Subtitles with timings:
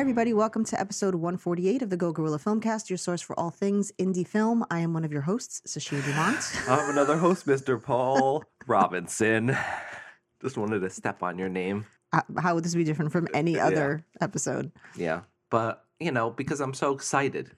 [0.00, 0.32] Hi, everybody.
[0.32, 4.26] Welcome to episode 148 of the Go Gorilla Filmcast, your source for all things indie
[4.26, 4.64] film.
[4.70, 6.38] I am one of your hosts, Sashia Dumont.
[6.70, 7.80] I'm another host, Mr.
[7.80, 9.54] Paul Robinson.
[10.40, 11.84] Just wanted to step on your name.
[12.14, 14.72] Uh, How would this be different from any other episode?
[14.96, 15.20] Yeah.
[15.50, 17.50] But, you know, because I'm so excited.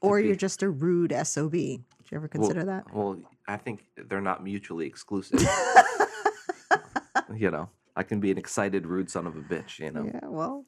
[0.00, 1.50] Or be- you're just a rude SOB.
[1.50, 1.80] Did
[2.12, 2.94] you ever consider that?
[2.94, 5.40] Well, I think they're not mutually exclusive.
[7.34, 10.04] you know, I can be an excited, rude son of a bitch, you know?
[10.04, 10.64] Yeah, well,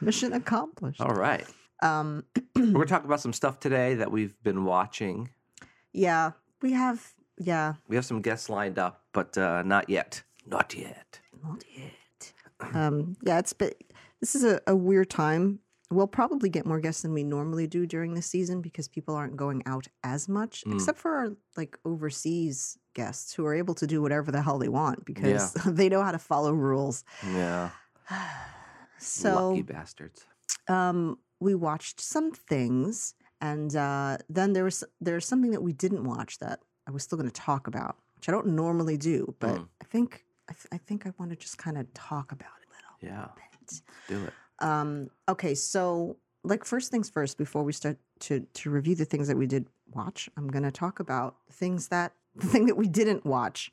[0.00, 1.00] mission accomplished.
[1.00, 1.46] All right.
[1.82, 2.24] Um,
[2.56, 5.30] We're going to talk about some stuff today that we've been watching.
[5.92, 10.22] yeah, we have, yeah, We have some guests lined up, but uh, not yet.
[10.46, 11.20] Not yet.
[11.44, 12.32] not yet.
[12.74, 13.70] Um, yeah, it's been,
[14.20, 15.60] this is a, a weird time.
[15.90, 19.36] We'll probably get more guests than we normally do during the season because people aren't
[19.36, 20.74] going out as much, Mm.
[20.74, 24.68] except for our like overseas guests who are able to do whatever the hell they
[24.68, 27.04] want because they know how to follow rules.
[27.24, 27.70] Yeah.
[28.98, 30.24] So Lucky bastards.
[30.68, 36.04] um, we watched some things, and uh, then there was there's something that we didn't
[36.04, 39.56] watch that I was still going to talk about, which I don't normally do, but
[39.56, 39.68] Mm.
[39.80, 42.68] I think I, th- I think I want to just kind of talk about it
[42.68, 43.28] a little Yeah.
[43.36, 43.82] bit.
[44.08, 44.32] Do it.
[44.60, 49.28] Um, okay, so like first things first, before we start to to review the things
[49.28, 52.88] that we did watch, I'm going to talk about things that the thing that we
[52.88, 53.70] didn't watch,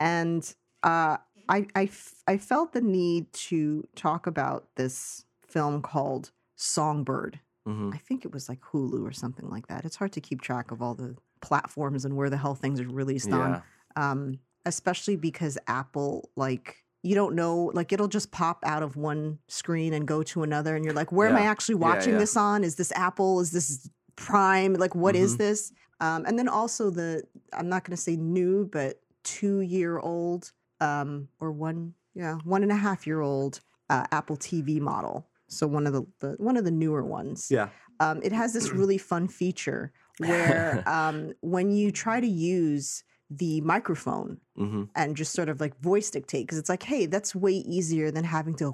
[0.00, 1.16] and uh,
[1.48, 7.40] I I f- I felt the need to talk about this film called Songbird.
[7.66, 9.84] hmm I think it was like Hulu or something like that.
[9.84, 12.88] It's hard to keep track of all the platforms and where the hell things are
[12.88, 13.36] released Yeah.
[13.38, 13.62] on
[13.96, 19.38] um, especially because Apple, like, you don't know, like, it'll just pop out of one
[19.46, 22.18] screen and go to another, and you're like, where am I actually watching yeah.
[22.18, 22.64] this on?
[22.64, 23.38] Is this Apple?
[23.40, 24.72] Is this Prime?
[24.74, 25.38] Like, what is Mhm.
[25.38, 25.72] this?
[26.00, 30.50] Um, and then also the, I'm not going to say new, but two year old,
[30.80, 35.28] um, or one, yeah, one and a half year old uh, Apple TV model.
[35.48, 37.68] So one of the, the one of the newer ones Yeah.
[38.00, 43.60] um, it has this really fun feature where um, when you try to use the
[43.62, 47.52] microphone hmm and just sort of like voice dictate, because it's like, hey, that's way
[47.52, 48.66] easier than having to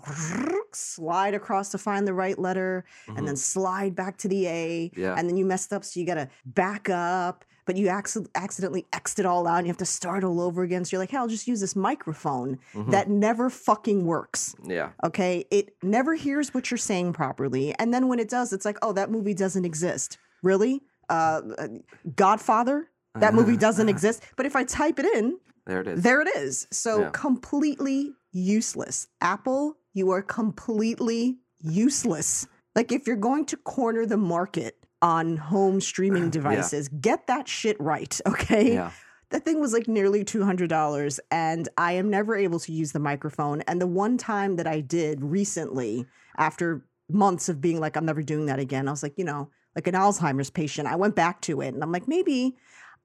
[0.74, 4.90] slide across to find the right letter and then slide back to the A.
[4.90, 5.00] Mm-hmm.
[5.00, 5.14] Yeah.
[5.16, 8.86] And then you messed up, so you got to back up, but you acc- accidentally
[8.92, 10.84] X'd it all out and you have to start all over again.
[10.84, 12.90] So you're like, hey, I'll just use this microphone Mhm.
[12.90, 14.54] that never fucking works.
[14.64, 14.90] Yeah.
[15.04, 15.44] Okay.
[15.50, 17.74] It never hears what you're saying properly.
[17.78, 20.18] And then when it does, it's like, oh, that movie doesn't exist.
[20.42, 20.82] Really?
[21.08, 21.68] Uh, uh,
[22.16, 22.88] Godfather?
[23.14, 24.22] That movie doesn't exist.
[24.36, 26.02] But if I type it in, There it is.
[26.02, 26.66] there it is.
[26.72, 27.10] So Yeah.
[27.12, 29.08] completely useless.
[29.20, 32.46] Apple, you are completely useless.
[32.74, 37.80] Like if you're going to corner the market on home streaming devices, get that shit
[37.80, 38.20] right.
[38.26, 38.74] Okay.
[38.74, 38.90] yeah.
[39.30, 43.60] That thing was like nearly $200 and I am never able to use the microphone.
[43.62, 46.04] And the one time that I did recently,
[46.36, 49.48] after months of being like, I'm never doing that again, I was like, you know,
[49.76, 52.56] like an Alzheimer's patient, I went back to it and I'm like, maybe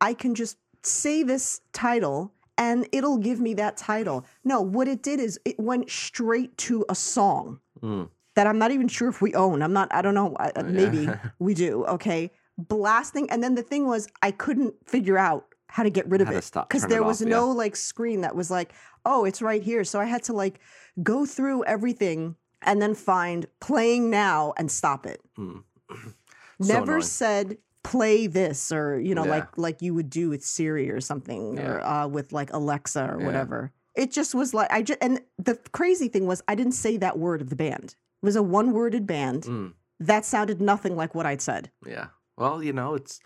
[0.02, 4.26] I can just say this title and it'll give me that title.
[4.44, 8.10] No, what it did is it went straight to a song Mm.
[8.36, 9.62] that I'm not even sure if we own.
[9.62, 10.36] I'm not, I don't know.
[10.40, 10.62] I- yeah.
[10.64, 11.86] Maybe we do.
[11.86, 12.32] Okay.
[12.58, 13.30] Blasting.
[13.30, 16.36] And then the thing was, I couldn't figure out how to get rid of it
[16.54, 18.72] because turn it there was off, no like screen that was like,
[19.06, 19.84] oh, it's right here.
[19.84, 20.60] So I had to like
[21.04, 25.20] go through everything and then find playing now and stop it.
[25.38, 25.64] Mm.
[26.62, 27.02] So Never annoying.
[27.02, 29.32] said play this or you know Yeah.
[29.32, 33.20] like like you would do with Siri or something or uh, with like Alexa or
[33.20, 33.26] Yeah.
[33.26, 33.72] whatever.
[33.96, 37.18] It just was like I just and the crazy thing was I didn't say that
[37.18, 37.96] word of the band.
[38.22, 39.74] It was a one worded band Mm.
[40.00, 41.72] that sounded nothing like what I'd said.
[41.86, 42.08] Yeah.
[42.38, 43.20] Well, you know, it's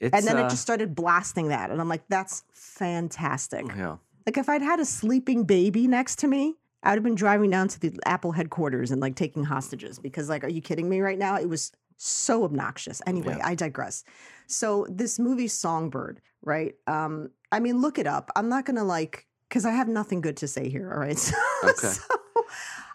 [0.00, 1.70] it's And then uh, it just started blasting that.
[1.70, 3.64] And I'm like, that's fantastic.
[3.76, 3.96] yeah.
[4.26, 7.68] Like if I'd had a sleeping baby next to me, I'd have been driving down
[7.68, 11.18] to the Apple headquarters and like taking hostages because like, are you kidding me right
[11.18, 11.36] now?
[11.36, 13.00] It was so obnoxious.
[13.06, 13.46] Anyway, Yeah.
[13.46, 14.04] I digress.
[14.46, 16.74] So this movie Songbird, right?
[16.86, 18.30] Um, I mean, look it up.
[18.36, 20.92] I'm not gonna like because I have nothing good to say here.
[20.92, 21.16] All right.
[21.62, 21.88] So, Okay.
[21.88, 22.02] so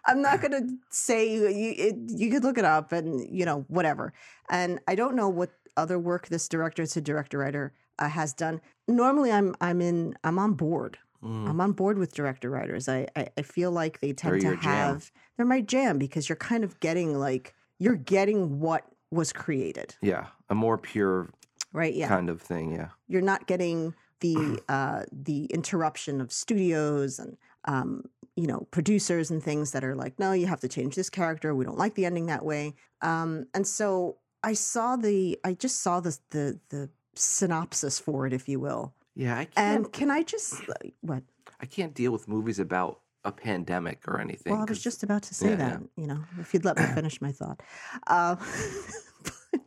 [0.05, 1.45] I'm not gonna say you.
[1.47, 4.13] It, you could look it up and you know whatever.
[4.49, 8.33] And I don't know what other work this director, it's a director writer, uh, has
[8.33, 8.61] done.
[8.87, 10.97] Normally, I'm I'm in I'm on board.
[11.23, 11.49] Mm.
[11.49, 12.89] I'm on board with director writers.
[12.89, 14.71] I, I, I feel like they tend They're to your jam.
[14.73, 19.95] have they're my jam because you're kind of getting like you're getting what was created,
[20.01, 20.27] Yeah.
[20.49, 21.29] A more pure
[21.73, 21.93] right?
[21.93, 22.73] Yeah, kind of thing.
[22.73, 22.89] Yeah.
[23.07, 28.03] you're not getting the uh, the interruption of studios and um,
[28.35, 31.55] you know producers and things that are like, no, you have to change this character.
[31.55, 32.75] We don't like the ending that way.
[33.01, 38.33] Um, and so I saw the I just saw the the the synopsis for it,
[38.33, 38.93] if you will.
[39.15, 39.37] Yeah.
[39.39, 39.85] I can't.
[39.85, 40.55] And can I just
[41.01, 41.23] what?
[41.59, 44.53] I can't deal with movies about a pandemic or anything.
[44.53, 45.87] Well, I was just about to say yeah, that, yeah.
[45.95, 47.61] you know, if you'd let me finish my thought.
[48.07, 48.35] Uh,
[49.23, 49.61] but,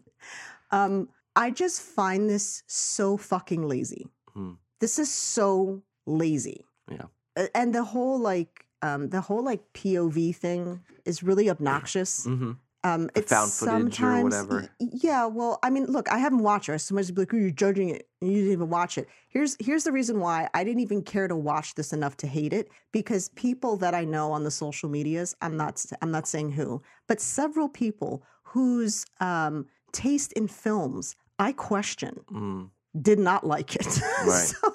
[0.70, 4.08] um, I just find this so fucking lazy.
[4.32, 4.52] Hmm.
[4.80, 6.64] This is so lazy.
[6.90, 7.46] Yeah.
[7.54, 12.26] And the whole like, um, the whole like POV thing is really obnoxious.
[12.26, 12.58] Mhm.
[12.84, 14.68] Um, it's found footage or sometimes- whatever.
[14.78, 16.78] Yeah, well, I mean, look, I haven't watched it.
[16.80, 19.84] Somebody's be like, "Oh, you're judging it, and you didn't even watch it." Here's here's
[19.84, 23.30] the reason why I didn't even care to watch this enough to hate it because
[23.30, 27.20] people that I know on the social medias, I'm not I'm not saying who, but
[27.20, 32.70] several people whose um, taste in films I question Mm.
[33.00, 33.86] did not like it.
[34.26, 34.44] Right.
[34.46, 34.74] so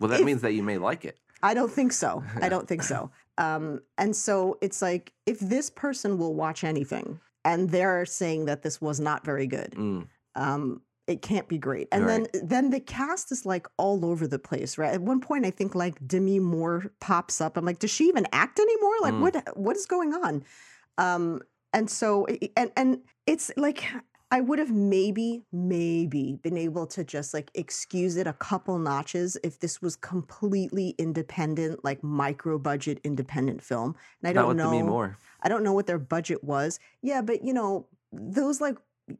[0.00, 1.16] Well, that If- means that you may like it.
[1.42, 2.24] I don't think so.
[2.42, 3.10] I don't think so.
[3.38, 8.62] Um, and so it's like if this person will watch anything and they're saying that
[8.62, 10.08] this was not very good, Mm.
[10.34, 11.86] um, it can't be great.
[11.92, 14.92] And then then the cast is like all over the place, right?
[14.92, 17.56] At one point, I think like Demi Moore pops up.
[17.56, 18.96] I'm like, does she even act anymore?
[19.06, 19.20] Like, Mm.
[19.24, 20.44] what what is going on?
[20.98, 22.26] Um, and so
[22.56, 22.90] and and
[23.26, 23.84] it's like
[24.32, 29.36] I would have maybe maybe been able to just like excuse it a couple notches
[29.44, 33.94] if this was completely independent, like micro budget independent film.
[34.20, 34.70] And I Not don't know.
[34.72, 35.16] Demi Moore.
[35.46, 36.80] I don't know what their budget was.
[37.02, 38.76] Yeah, but you know, those like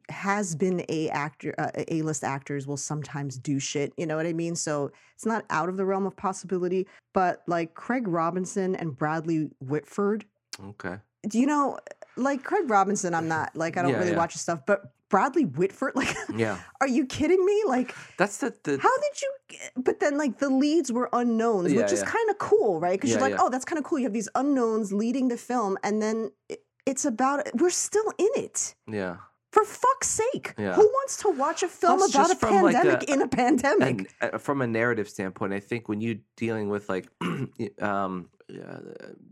[0.09, 4.25] has been a actor uh, a list actors will sometimes do shit, you know what
[4.25, 4.53] I mean?
[4.53, 9.49] So it's not out of the realm of possibility, but like Craig Robinson and Bradley
[9.61, 10.25] Whitford,
[10.61, 10.97] Okay.
[11.29, 11.79] do you know
[12.17, 14.17] like Craig Robinson I'm not like I don't Yeah, really yeah.
[14.17, 16.57] watch his stuff, but Bradley Whitford like Yeah.
[16.81, 17.63] are you kidding me?
[17.65, 21.71] Like That's the, the how did you get, but then like the leads were unknowns
[21.71, 23.99] Yeah, which is kind of cool right because you're like oh that's kind of cool
[23.99, 28.29] you have these unknowns leading the film and then it, it's about we're still in
[28.35, 29.17] it yeah.
[29.51, 30.73] for fuck's sake Yeah.
[30.73, 33.27] who wants to watch a film Plus, about a from, like, pandemic a- in a
[33.27, 37.07] pandemic And from a narrative standpoint, I think when you're dealing with like,
[37.81, 38.79] um, yeah,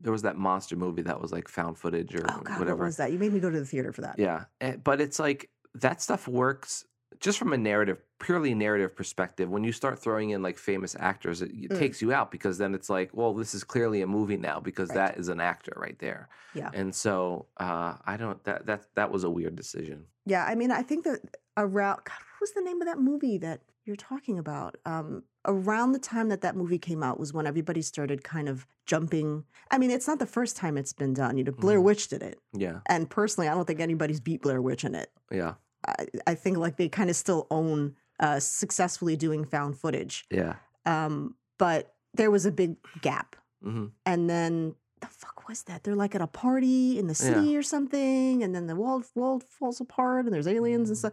[0.02, 2.78] there was that monster movie that was like found footage or oh god whatever.
[2.80, 5.00] what was that you made me go to the theater for that Yeah, eh, but
[5.02, 6.86] it's like that stuff works
[7.22, 9.50] just from a narrative, purely narrative perspective.
[9.50, 11.80] When you start throwing in like famous actors, it, it Mm.
[11.80, 14.90] takes you out because then it's like, well, this is clearly a movie now because
[14.90, 14.96] Right.
[15.14, 16.28] that is an actor right there.
[16.54, 16.72] Yeah.
[16.74, 20.06] and so uh, I don't that that that was a weird decision.
[20.26, 21.20] yeah i mean i think that
[21.58, 25.92] around god what was the name of that movie that you're talking about um around
[25.92, 29.78] the time that that movie came out was when everybody started kind of jumping i
[29.78, 31.84] mean it's not the first time it's been done you know blair Mhm.
[31.84, 35.10] witch did it Yeah, and personally i don't think anybody's beat blair witch in it
[35.32, 35.54] yeah,
[35.88, 40.56] i, I think like they kind of still own uh successfully doing found footage yeah.
[40.86, 45.84] um but there was a big gap hmm and then the fuck was that?
[45.84, 47.28] They're like at a party in the Yeah.
[47.36, 51.12] city or something, and then the world world falls apart, and there's aliens and stuff.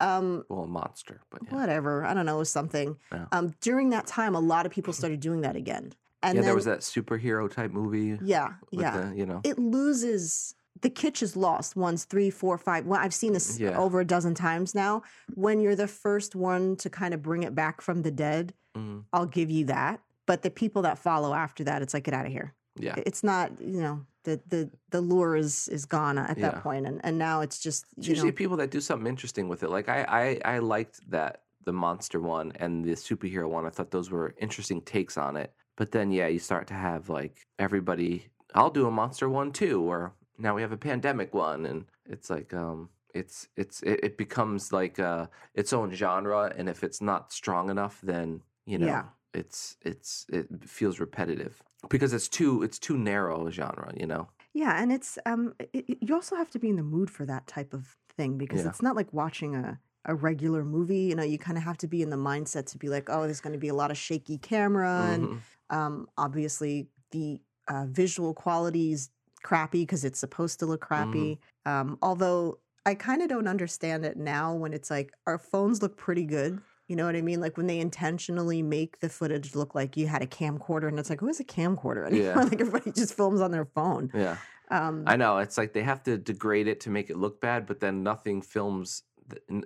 [0.00, 1.54] Um, Well, a monster, but yeah.
[1.54, 2.04] whatever.
[2.04, 2.96] I don't know, something.
[3.12, 3.26] Yeah.
[3.32, 5.92] Um, during that time, a lot of people started doing that again,
[6.22, 8.18] and yeah, then there was that superhero type movie.
[8.22, 9.08] yeah, yeah.
[9.10, 9.40] the, you know.
[9.44, 10.54] It loses.
[10.80, 12.84] The kitsch is lost once, three, four, five.
[12.84, 13.78] Well, I've seen this Yeah.
[13.78, 15.02] over a dozen times now.
[15.34, 19.04] When you're the first one to kind of bring it back from the dead, Mhm.
[19.12, 20.00] I'll give you that.
[20.26, 22.54] But the people that follow after that, it's like get out of here.
[22.76, 26.50] Yeah, it's not you know the the the lure is is gone at Yeah.
[26.52, 29.48] that point and and now it's just It's usually know people that do something interesting
[29.48, 29.70] with it.
[29.70, 33.66] Like I, I, I liked that the monster one and the superhero one.
[33.66, 35.52] I thought those were interesting takes on it.
[35.76, 38.26] But then, yeah, you start to have like everybody.
[38.54, 42.30] I'll do a monster one too, or now we have a pandemic one, and it's
[42.30, 47.00] like, um, it's it's it, it becomes like uh its own genre, and if it's
[47.00, 48.86] not strong enough, then you know.
[48.86, 49.04] Yeah.
[49.34, 54.28] It's it's it feels repetitive because it's too it's too narrow a genre, you know.
[54.52, 57.46] yeah and it's um it, you also have to be in the mood for that
[57.46, 58.68] type of thing because Yeah.
[58.68, 61.88] it's not like watching a a regular movie you know you kind of have to
[61.88, 63.96] be in the mindset to be like oh there's going to be a lot of
[63.96, 65.42] shaky camera and Mhm.
[65.70, 69.10] um obviously the uh, visual quality is
[69.42, 74.16] crappy because it's supposed to look crappy um although i kind of don't understand it
[74.16, 77.56] now when it's like our phones look pretty good you know what i mean like
[77.56, 81.20] when they intentionally make the footage look like you had a camcorder and it's like
[81.20, 82.42] who has a camcorder anymore Yeah.
[82.42, 84.36] like everybody just films on their phone Yeah.
[84.70, 87.66] um I know it's like they have to degrade it to make it look bad,
[87.66, 89.02] but then nothing films.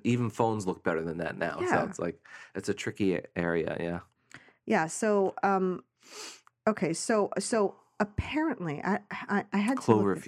[0.04, 1.58] Even phones look better than that now.
[1.60, 1.68] Yeah.
[1.70, 2.20] So it's like
[2.54, 3.76] it's a tricky area.
[3.80, 4.00] Yeah.
[4.66, 5.82] yeah so um
[6.66, 10.22] okay so so apparently i i, I had to look at-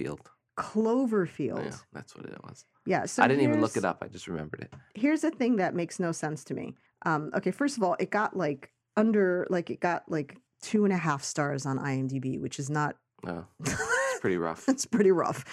[0.60, 1.64] Cloverfield.
[1.64, 2.64] Yeah, that's what it was.
[2.86, 3.98] yeah so I didn't even look it up.
[4.02, 4.74] I just remembered it.
[4.94, 6.74] here's the thing that makes no sense to me.
[7.06, 10.92] Um, okay, first of all, it got like under like it got like two and
[10.92, 12.96] a half stars on IMDb, which is not.
[13.26, 14.68] Oh, it's pretty rough.
[14.68, 15.44] it's pretty rough.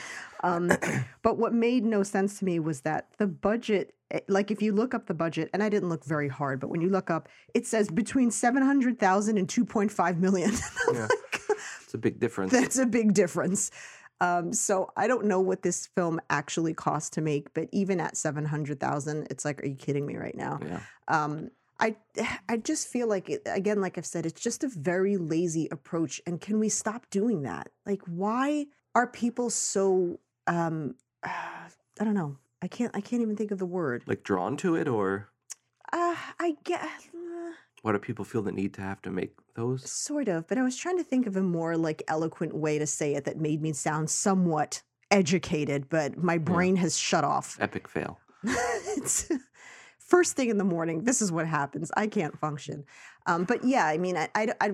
[0.44, 0.72] Um,
[1.24, 4.74] but what made no sense to me was that the budget, eh, like if you
[4.74, 7.30] look up the budget, and I didn't look very hard, but when you look up,
[7.54, 10.52] it says between 700,000 and 2.5 million.
[10.90, 11.02] I'm Yeah.
[11.10, 11.42] like,
[11.84, 12.52] It's a big difference.
[12.52, 13.72] That's a big difference.
[14.20, 18.18] Um, so I don't know what this film actually cost to make, but even at
[18.18, 20.60] seven hundred thousand, it's like, are you kidding me right now?
[20.66, 20.80] yeah.
[21.08, 21.96] Um, I
[22.50, 26.22] I just feel like it, again, like I've said, it's just a very lazy approach.
[26.26, 27.70] And can we stop doing that?
[27.86, 30.20] Like, why are people so?
[30.48, 32.38] Um, I don't know.
[32.62, 32.96] I can't.
[32.96, 34.04] I can't even think of the word.
[34.08, 35.30] Like drawn to it, or
[35.94, 36.82] Uh, I get
[37.88, 39.90] why do people feel the need to have to make those?
[39.90, 42.86] sort of, but I was trying to think of a more like eloquent way to
[42.86, 47.58] say it that made me sound somewhat educated, but my brain has shut off.
[47.62, 48.20] Epic fail.
[48.44, 49.32] it's
[50.00, 51.06] first thing in the morning.
[51.06, 51.90] This is what happens.
[51.96, 52.84] I can't function.
[53.26, 54.74] Um, but yeah, I mean, I, I, I-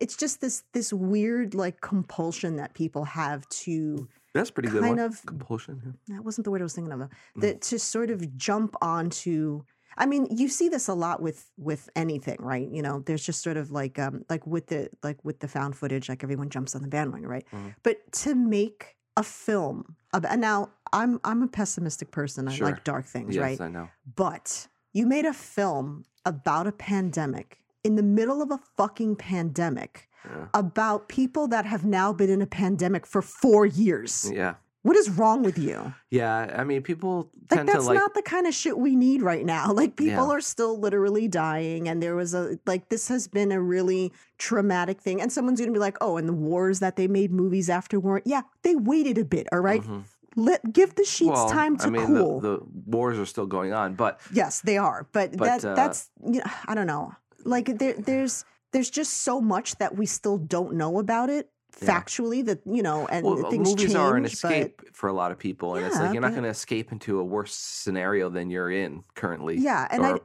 [0.00, 4.08] it's just this this weird like compulsion that people have to.
[4.32, 5.80] That's pretty good Kind of- compulsion.
[6.08, 6.16] yeah.
[6.16, 7.00] That wasn't the word I was thinking of.
[7.00, 7.10] Though.
[7.36, 7.40] Mm.
[7.40, 9.64] That to sort of jump onto.
[9.96, 12.68] I mean, you see this a lot with with anything, right?
[12.68, 15.76] You know, there's just sort of like um like with the like with the found
[15.76, 17.46] footage, like everyone jumps on the bandwagon, right?
[17.52, 17.74] Mhm.
[17.82, 22.48] But to make a film about and now I'm I'm a pessimistic person.
[22.48, 22.66] I Sure.
[22.66, 23.60] like dark things, Yes, right?
[23.60, 23.88] I know.
[24.16, 30.08] But you made a film about a pandemic in the middle of a fucking pandemic
[30.24, 30.46] Yeah.
[30.54, 34.30] about people that have now been in a pandemic for four years.
[34.32, 34.54] Yeah.
[34.84, 35.94] What is wrong with you?
[36.10, 36.54] Yeah.
[36.60, 37.98] I mean, people Like that's to like.
[37.98, 39.72] not the kind of shit we need right now.
[39.80, 40.36] Like people Yeah.
[40.36, 45.00] are still literally dying and there was a like this has been a really traumatic
[45.00, 47.98] thing and someone's to be like, "Oh, and the wars that they made movies after
[47.98, 49.82] weren't Yeah, they waited a bit, all right?
[49.82, 50.04] Mhm.
[50.36, 52.40] Let give the sheets well, time to I mean, cool.
[52.40, 55.06] the, the wars are still going on, but Yes, they are.
[55.12, 57.14] But, But, that uh, that's you know, I don't know.
[57.44, 61.48] Like there there's there's just so much that we still don't know about it
[61.82, 61.88] Yeah.
[62.00, 65.12] factually that you know and well, things movies change are an but escape for a
[65.12, 68.28] lot of people, and it's like you're not going to escape into a worse scenario
[68.30, 69.56] than you're in currently.
[69.58, 70.18] yeah and I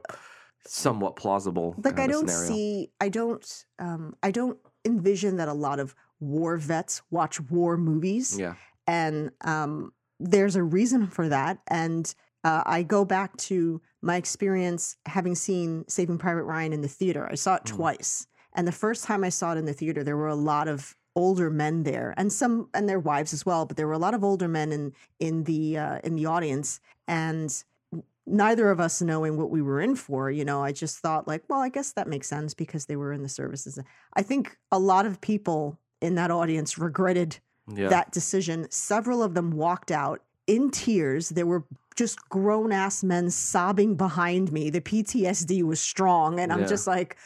[0.66, 1.74] somewhat plausible.
[1.82, 2.48] like I don't scenario.
[2.54, 7.76] see I don't um I don't envision that a lot of war vets watch war
[7.76, 8.54] movies Yeah.
[8.86, 11.58] and um, there's a reason for that.
[11.68, 12.14] And
[12.44, 17.26] uh, I go back to my experience having seen Saving Private Ryan in the theater.
[17.30, 17.76] I saw it Mhm.
[17.76, 20.68] twice, and the first time I saw it in the theater, there were a lot
[20.68, 23.66] of older men there, and some and their wives as well.
[23.66, 26.80] But there were a lot of older men in in the uh, in the audience,
[27.06, 27.50] and
[28.26, 31.42] neither of us knowing what we were in for, you know, I just thought like,
[31.48, 33.78] well, I guess that makes sense because they were in the services.
[34.14, 37.88] I think a lot of people in that audience regretted Yeah.
[37.88, 38.66] that decision.
[38.70, 41.30] Several of them walked out in tears.
[41.30, 41.64] There were
[41.96, 44.70] just grown ass men sobbing behind me.
[44.70, 46.38] The PTSD was strong.
[46.40, 46.66] And I'm Yeah.
[46.74, 47.16] just like,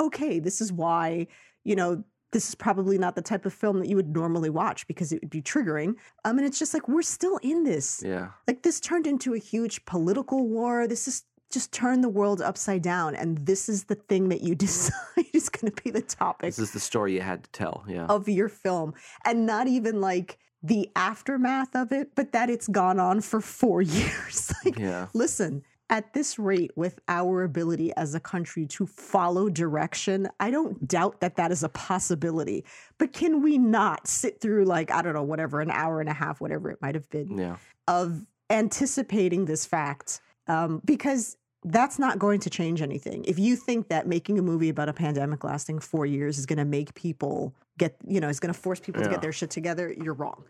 [0.00, 1.26] okay, this is why,
[1.64, 4.86] you know, this is probably not the type of film that you would normally watch
[4.86, 5.94] because it would be triggering.
[6.26, 8.02] Um, and it's just like, we're still in this.
[8.04, 8.28] yeah.
[8.46, 10.86] Like, this turned into a huge political war.
[10.86, 13.14] This is just turned the world upside down.
[13.14, 16.58] And this is the thing that you decide is going to be the topic This
[16.58, 17.84] is the story you had to tell.
[17.88, 18.06] Yeah.
[18.06, 18.92] of your film
[19.24, 23.82] and not even like the aftermath of it, but that it's gone on for four
[23.98, 24.52] years.
[24.64, 25.06] like, yeah.
[25.14, 30.88] listen, at this rate, with our ability as a country to follow direction, I don't
[30.88, 32.64] doubt that that is a possibility.
[32.98, 36.14] But can we not sit through, like, I don't know, whatever, an hour and a
[36.14, 37.56] half, whatever it might have been, Yeah.
[37.86, 40.20] of anticipating this fact?
[40.48, 43.24] Um, because that's not going to change anything.
[43.26, 46.58] If you think that making a movie about a pandemic lasting four years is going
[46.58, 49.50] to make people get, you know, is going to force people to get their shit
[49.50, 50.44] together, you're wrong.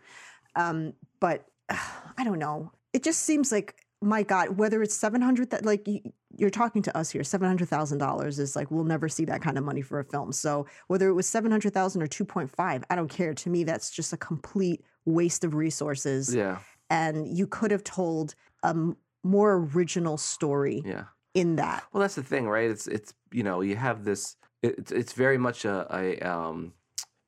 [0.55, 2.71] Um, but I don't know.
[2.93, 6.01] It just seems like, my God, whether it's 700, that like you,
[6.37, 9.81] you're talking to us here, $700,000 is like, we'll never see that kind of money
[9.81, 10.31] for a film.
[10.31, 13.33] So whether it was 700,000 or 2.5, I don't care.
[13.33, 16.33] To me, that's just a complete waste of resources.
[16.33, 16.59] Yeah.
[16.89, 18.75] And you could have told a
[19.23, 21.05] more original story Yeah.
[21.33, 21.83] in that.
[21.93, 22.69] Well, that's the thing, right?
[22.69, 24.35] It's it's you know you have this.
[24.61, 26.73] It's it's very much a, a um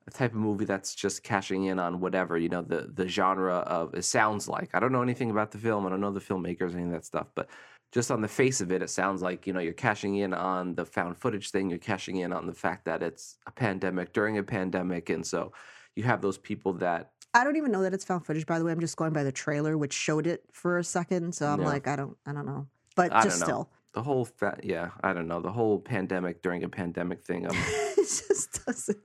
[0.07, 3.57] a type of movie that's just cashing in on whatever you know the the genre
[3.57, 4.69] of it sounds like.
[4.73, 5.85] I don't know anything about the film.
[5.85, 7.49] I don't know the filmmakers any of that stuff, but
[7.91, 10.75] just on the face of it, it sounds like you know you're cashing in on
[10.75, 11.69] the found footage thing.
[11.69, 15.51] You're cashing in on the fact that it's a pandemic during a pandemic, and so
[15.95, 18.65] you have those people that I don't even know that it's found footage, by the
[18.65, 18.71] way.
[18.71, 21.35] I'm just going by the trailer, which showed it for a second.
[21.35, 21.67] So I'm Yeah.
[21.67, 22.67] like, I don't, I don't know.
[22.95, 26.63] But I just still, the whole fa- yeah I don't know the whole pandemic during
[26.63, 27.45] a pandemic thing.
[27.45, 27.55] Um,
[27.97, 28.97] it just doesn't.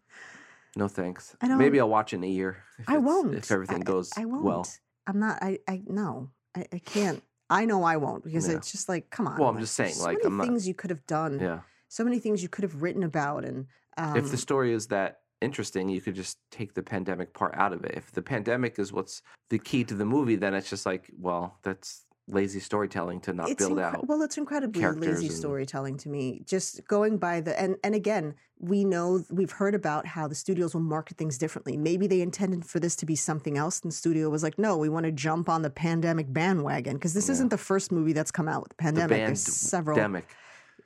[0.76, 1.36] No thanks.
[1.40, 2.62] I don't- Maybe I'll watch in a year.
[2.88, 3.34] I won't.
[3.34, 4.44] if everything I- goes I won't.
[4.44, 4.66] well.
[5.06, 5.38] I'm not.
[5.42, 5.58] I.
[5.68, 6.30] I no.
[6.56, 7.22] I, I can't.
[7.50, 8.56] I know I won't because Yeah.
[8.56, 9.38] it's just like, come on.
[9.38, 11.38] Well, I'm like, just saying, so like, many I'm not- things you could have done.
[11.40, 11.60] Yeah.
[11.88, 13.66] So many things you could have written about, and
[13.98, 17.72] um, if the story is that interesting, you could just take the pandemic part out
[17.74, 17.92] of it.
[17.96, 21.58] If the pandemic is what's the key to the movie, then it's just like, well,
[21.62, 24.06] that's lazy storytelling to not it's build incre- out.
[24.08, 28.34] well it's incredibly lazy and- storytelling to me just going by the and and again
[28.60, 32.64] we know we've heard about how the studios will market things differently maybe they intended
[32.64, 35.10] for this to be something else and the studio was like no we want to
[35.10, 37.32] jump on the pandemic bandwagon because this Yeah.
[37.32, 40.22] isn't the first movie that's come out with the the pandemic band there's several demic.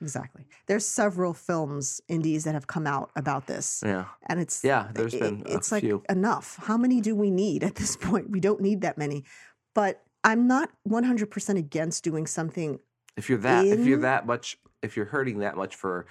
[0.01, 4.05] exactly there's several films indies that have come out about this Yeah.
[4.25, 6.01] and it's Yeah, there's it- been it's like few.
[6.09, 6.57] enough.
[6.63, 8.31] How many do we need at this point?
[8.31, 9.23] We don't need that many.
[9.75, 12.79] But I'm not 100% against doing something.
[13.15, 16.05] If you're that if you're that much if you're hurting that much for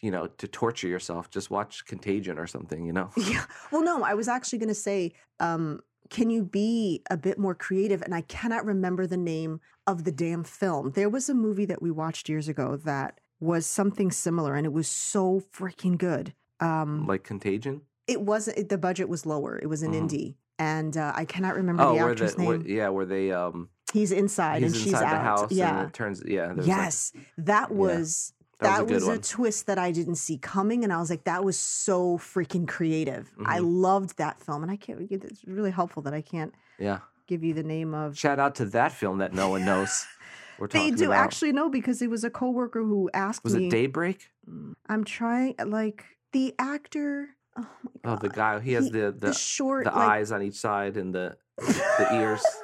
[0.00, 3.10] you know, to torture yourself, just watch Contagion or something, you know.
[3.18, 3.44] Yeah.
[3.70, 7.54] Well, no, I was actually going to say, um, can you be a bit more
[7.54, 8.00] creative?
[8.00, 10.92] And I cannot remember the name of the damn film.
[10.92, 14.72] There was a movie that we watched years ago that was something similar, and it
[14.72, 16.32] was so freaking good.
[16.60, 17.82] Um, like Contagion.
[18.06, 18.56] it wasn't.
[18.56, 19.58] It, the budget was lower.
[19.58, 20.02] It was an Mhm.
[20.08, 22.48] indie, and uh, I cannot remember Oh, the actor's the name.
[22.48, 25.10] where, yeah, where they um he's inside he's and she's inside out.
[25.10, 25.86] the house yeah.
[25.86, 29.32] it turns yeah, there's like- Yes, that Yeah, was that that, was a was, a
[29.34, 33.30] twist that I didn't see coming, and I was like, that was so freaking creative.
[33.44, 33.82] I Mhm.
[33.82, 35.00] loved that film, and I can't.
[35.10, 36.98] It's really helpful that I can't yeah.
[37.26, 38.16] give you the name of.
[38.16, 40.06] Shout out to that film that no one knows.
[40.58, 41.24] We're They do about.
[41.24, 43.66] actually know because it was a coworker who asked Was me.
[43.66, 44.28] it Daybreak?
[44.48, 47.30] Mm, I'm trying like the actor.
[47.58, 47.66] Oh
[48.04, 48.60] Oh, the guy.
[48.60, 51.36] He has He- the the the, short the like, eyes on each side and the
[51.58, 52.42] the ears.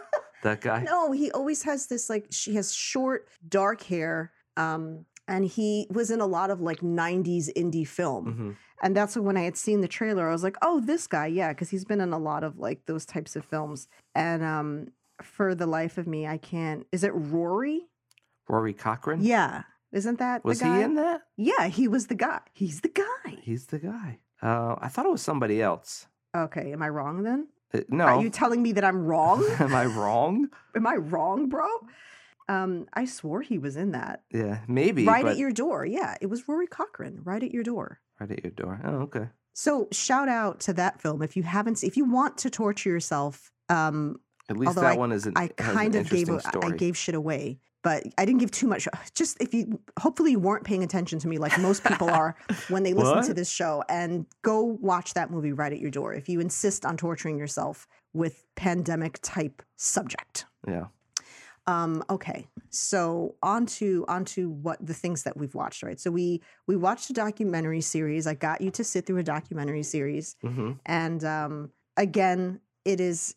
[0.43, 0.83] That guy.
[0.85, 4.33] No, he always has this like she has short dark hair.
[4.57, 8.25] Um and he was in a lot of like 90s indie film.
[8.33, 8.51] hmm
[8.83, 10.27] And that's when I had seen the trailer.
[10.27, 12.87] I was like, "Oh, this guy, yeah," because he's been in a lot of like
[12.87, 13.87] those types of films.
[14.15, 14.69] And um
[15.23, 16.87] for the life of me, I can't.
[16.91, 17.83] Is it Rory?
[18.49, 19.21] Rory Cochrane.
[19.21, 20.77] Yeah, isn't that Was the guy?
[20.79, 21.21] he in that?
[21.37, 22.41] Yeah, he was the guy.
[22.55, 23.37] He's the guy.
[23.43, 24.21] He's the guy.
[24.43, 26.07] Uh, I thought it was somebody else.
[26.37, 27.49] Okay, am I wrong then?
[27.75, 28.05] Uh, no.
[28.05, 29.45] Are you telling me that I'm wrong?
[29.59, 30.49] Am I wrong?
[30.75, 31.67] am I wrong, bro?
[32.49, 34.23] Um, I swore he was in that.
[34.33, 35.05] Yeah, maybe.
[35.07, 35.85] right but at your door.
[35.87, 37.21] Yeah, it was Rory Cochrane.
[37.23, 38.01] Right at your door.
[38.19, 38.81] right at your door.
[38.85, 39.29] Oh, okay.
[39.53, 41.85] So shout out to that film if you haven't.
[41.85, 45.49] If you want to torture yourself, um, At least that I- one is an, I
[45.49, 46.77] kind of gave a- I story.
[46.77, 48.87] gave shit away, but I didn't give too much.
[49.15, 52.37] Just if you, hopefully, you weren't paying attention to me like most people are
[52.69, 56.15] when they listen to this show, and go watch that movie right at your door
[56.15, 60.47] if you insist on torturing yourself with pandemic type subject.
[60.67, 60.87] yeah.
[61.67, 66.01] Um, okay, so on to on to what the things that we've watched, right?
[66.01, 68.27] So we we watched a documentary series.
[68.27, 73.37] I got you to sit through a documentary series, hmm and um, again, it is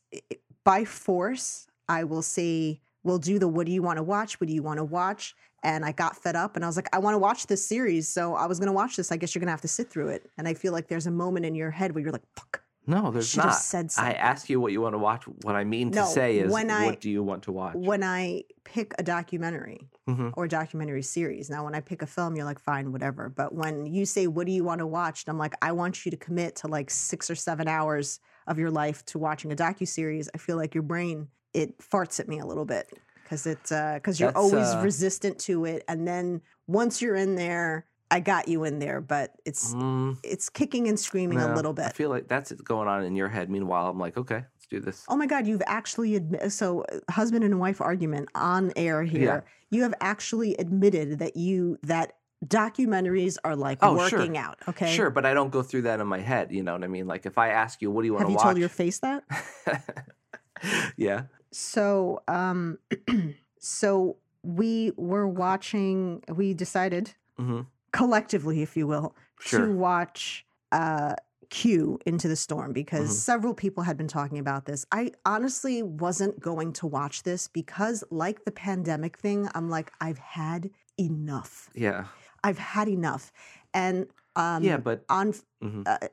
[0.63, 1.67] by force.
[1.89, 4.39] I will say, we'll do the what do you want to watch?
[4.39, 5.35] What do you want to watch?
[5.63, 8.07] And I got fed up and I was like, I want to watch this series.
[8.09, 9.11] So I was going to watch this.
[9.11, 10.29] I guess you're going to have to sit through it.
[10.37, 13.11] And I feel like there's a moment in your head where you're like, fuck, No,
[13.11, 13.53] there's not.
[13.55, 14.15] said I something.
[14.17, 15.23] ask you what you want to watch.
[15.43, 17.75] What I mean to say is, when I- what do you want to watch?
[17.75, 22.35] when I pick a documentary hmm or documentary series, now when I pick a film,
[22.35, 23.29] you're like, fine, whatever.
[23.29, 25.23] But when you say, what do you want to watch?
[25.23, 28.59] And I'm like, I want you to commit to like six or seven hours of
[28.59, 30.29] your life to watching a docu-series.
[30.35, 32.91] I feel like your brain, it farts at me a little bit
[33.23, 35.83] because it, because you're That's, always uh, resistant to it.
[35.87, 40.49] And then once you're in there, I got you in there, but it's, Mm, it's
[40.49, 41.85] kicking and screaming a little bit.
[41.85, 43.49] I feel like that's going on in your head.
[43.49, 45.03] Meanwhile, I'm like, okay, let's do this.
[45.09, 49.45] Oh my God, you've actually admitted, so uh, husband and wife argument on air here.
[49.71, 52.13] You have actually admitted that you, that
[52.45, 54.19] documentaries are like Oh, sure.
[54.19, 54.59] working out.
[54.67, 54.93] Okay.
[54.93, 56.51] Sure, but I don't go through that in my head.
[56.51, 57.07] You know what I mean?
[57.07, 58.43] Like if I ask you, what do you want Have to you watch?
[58.43, 59.23] told your face that?
[60.97, 61.23] yeah.
[61.53, 62.79] So, um,
[63.59, 67.61] so we were watching, we decided hmm
[67.91, 69.67] collectively, if you will, Sure.
[69.67, 71.15] to watch, uh,
[71.49, 73.21] Q into the storm because Mhm.
[73.21, 74.87] several people had been talking about this.
[74.91, 80.17] I honestly wasn't going to watch this because, like the pandemic thing, I'm like, I've
[80.17, 81.69] had enough.
[81.75, 82.05] Yeah.
[82.43, 83.31] I've had enough.
[83.73, 85.83] And um, yeah, but on mhm.
[85.85, 86.07] uh,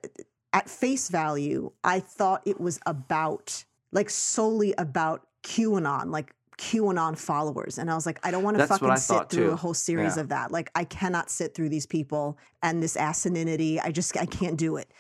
[0.53, 7.79] at face value, I thought it was about like solely about QAnon, like QAnon followers.
[7.79, 10.23] And I was like, I don't want to fucking sit through a whole series Yeah.
[10.23, 10.53] of that.
[10.53, 13.81] Like I cannot sit through these people and this asininity.
[13.83, 14.91] I just I can't do it.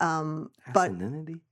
[0.00, 0.92] Um, but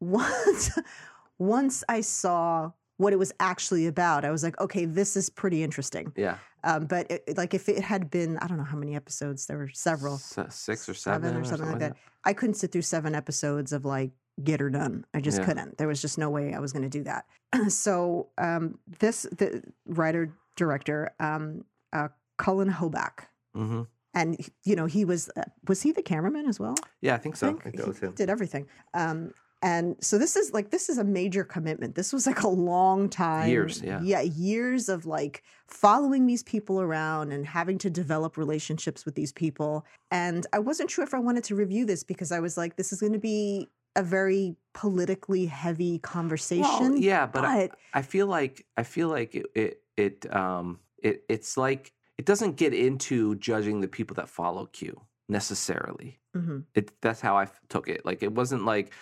[0.00, 0.70] once
[1.38, 5.62] once I saw what it was actually about, I was like, okay, this is pretty
[5.62, 6.12] interesting.
[6.16, 6.38] Yeah.
[6.64, 9.58] Um, but it, like if it had been, I don't know how many episodes there
[9.58, 11.96] were, several S- six or seven seven, or something like that.
[12.24, 14.10] I couldn't sit through seven episodes of like
[14.42, 15.04] get her done.
[15.14, 15.44] I just Yeah.
[15.46, 15.78] couldn't.
[15.78, 17.24] There was just no way I was going to do that.
[17.68, 23.82] so um, this the writer director, um, uh, Cullen Hoback, hmm
[24.14, 26.74] and you know he was uh, was he the cameraman as well?
[27.02, 27.48] Yeah, I think so.
[27.48, 28.12] I think think that was he him.
[28.14, 28.66] did everything.
[28.94, 31.94] Um, And so this is like this is a major commitment.
[31.94, 33.48] This was like a long time.
[33.48, 34.00] Years, yeah.
[34.02, 39.32] Yeah, years of like following these people around and having to develop relationships with these
[39.32, 39.84] people.
[40.10, 42.92] And I wasn't sure if I wanted to review this because I was like, this
[42.92, 46.92] is going to be a very politically heavy conversation.
[46.92, 50.78] Well, yeah, but, I, but I feel like I feel like it it, it um
[51.02, 56.20] it it's like it doesn't get into judging the people that follow Q necessarily.
[56.36, 56.64] mhm.
[56.74, 58.04] It that's how I took it.
[58.04, 58.92] Like it wasn't like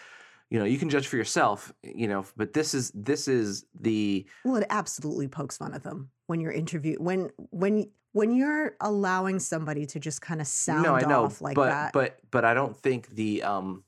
[0.50, 2.24] you know you can judge for yourself, you know.
[2.36, 6.52] But this is this is the Well, it absolutely pokes fun at them when you're
[6.52, 11.24] interview when when when you're allowing somebody to just kind of sound no I know,
[11.24, 11.92] off like but that.
[11.92, 13.82] but but I don't think the um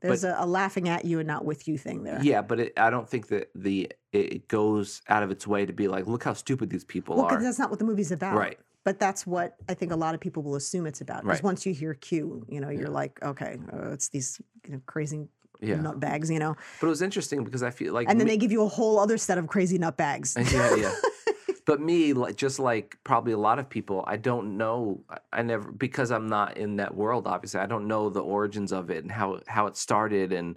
[0.00, 2.20] There's a, a laughing at you and not with you thing there.
[2.22, 5.72] yeah, but it, I don't think that the it goes out of its way to
[5.72, 7.40] be like look how stupid these people Well, are.
[7.42, 8.36] that's not what the movie's about.
[8.36, 8.58] Right.
[8.82, 11.22] But that's what I think a lot of people will assume it's about.
[11.22, 11.44] Because Right.
[11.44, 12.88] once you hear Q, you know, you're Yeah.
[12.88, 15.28] like, okay, uh, it's these you know, crazy
[15.60, 16.56] Yeah, nut bags, you know.
[16.80, 18.68] but it was interesting because I feel like And then me- they give you a
[18.68, 20.34] whole other set of crazy nut bags.
[20.52, 20.94] yeah yeah.
[21.70, 25.70] but me like just like probably a lot of people i don't know I- never
[25.86, 29.12] because i'm not in that world obviously i don't know the origins of it and
[29.20, 30.48] how how it started and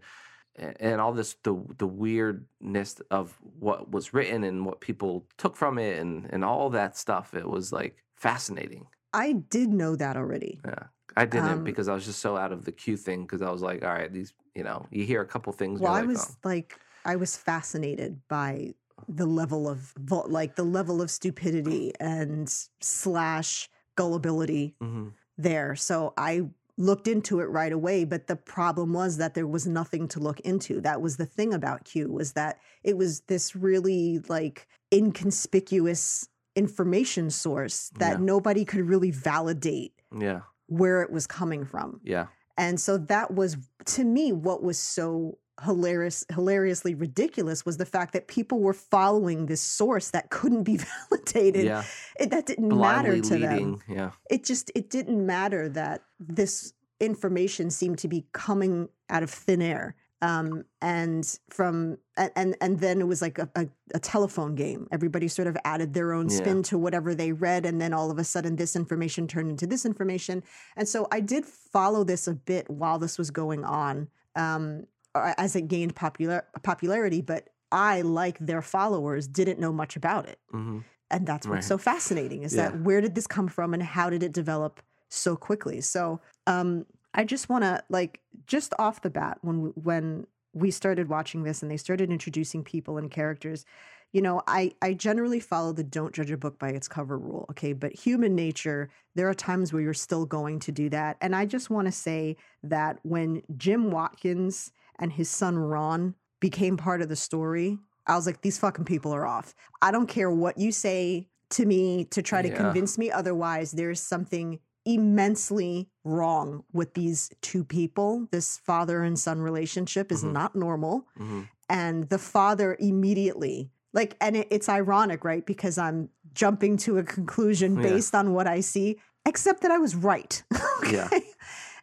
[0.56, 3.26] and all this the the weirdness of
[3.60, 7.48] what was written and what people took from it and and all that stuff it
[7.48, 10.54] was like fascinating I did know that already.
[10.66, 13.42] yeah i didn't Um, because i was just so out of the q thing because
[13.48, 16.00] i was like all right these you know you hear a couple things Well, I
[16.00, 16.70] like, was like,
[17.06, 18.74] I was fascinated by
[19.08, 19.94] the level of
[20.28, 22.48] like the level of stupidity and
[22.82, 24.76] slash gullibility.
[24.82, 25.14] Mhm.
[25.36, 25.76] there.
[25.76, 30.08] So I looked into it right away, but the problem was that there was nothing
[30.10, 30.80] to look into.
[30.82, 37.30] That was the thing about Q was that it was this really like inconspicuous information
[37.32, 38.26] source that Yeah.
[38.26, 42.00] nobody could really validate yeah where it was coming from.
[42.04, 47.86] yeah And so that was to me what was so hilarious hilariously ridiculous was the
[47.86, 50.78] fact that people were following this source that couldn't be
[51.12, 51.66] validated.
[51.66, 51.84] yeah.
[52.20, 53.80] It, that didn't blindly matter to them.
[53.88, 54.12] yeah.
[54.30, 59.62] It just it didn't matter that this information seemed to be coming out of thin
[59.62, 59.96] air.
[60.22, 64.88] Um, and from and, and then it was like a, a, a telephone game.
[64.90, 66.38] Everybody sort of added their own Yeah.
[66.38, 69.68] spin to whatever they read and then all of a sudden this information turned into
[69.68, 70.42] this information.
[70.78, 74.08] And so i did follow this a bit while this was going on.
[74.38, 80.28] Um, as it gained popular popularity but i like their followers didn't know much about
[80.28, 80.40] it.
[80.52, 80.80] Hmm
[81.12, 81.70] and that's what's Right.
[81.70, 82.70] so fascinating is Yeah.
[82.72, 85.80] that where did this come from and how did it develop so quickly?
[85.82, 90.72] So um i just want to like just off the bat when we, when we
[90.72, 93.66] started watching this and they started introducing people and characters
[94.12, 97.46] you know i i generally follow the don't judge a book by its cover rule
[97.52, 97.74] okay?
[97.74, 101.18] But human nature there are times where you're still going to do that.
[101.22, 104.72] And i just want to say that when jim watkins
[105.04, 109.12] and his son ron became part of the story i was like these fucking people
[109.14, 112.56] are off I don't care what you say to me to try to Yeah.
[112.64, 113.68] convince me otherwise.
[113.74, 118.28] There's something immensely wrong with these two people.
[118.32, 120.32] This father and son relationship is Mhm.
[120.40, 121.06] not normal.
[121.18, 125.46] hmm And the father immediately, like, and it, it's ironic, right?
[125.46, 127.84] Because I'm jumping to a conclusion Yeah.
[127.90, 130.34] based on what I see, except that I was right.
[130.96, 131.08] Yeah.
[131.08, 131.24] okay?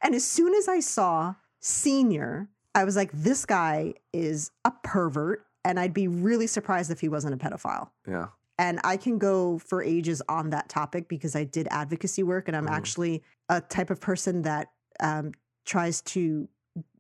[0.03, 5.47] And as soon as I saw senior, I was like, this guy is a pervert.
[5.65, 7.91] And I'd be really surprised if he wasn't a pedophile.
[8.09, 8.29] yeah
[8.59, 12.57] And I can go for ages on that topic because I did advocacy work and
[12.57, 12.71] I'm Mhm.
[12.79, 14.69] actually a type of person that
[15.01, 15.33] um,
[15.67, 16.49] tries to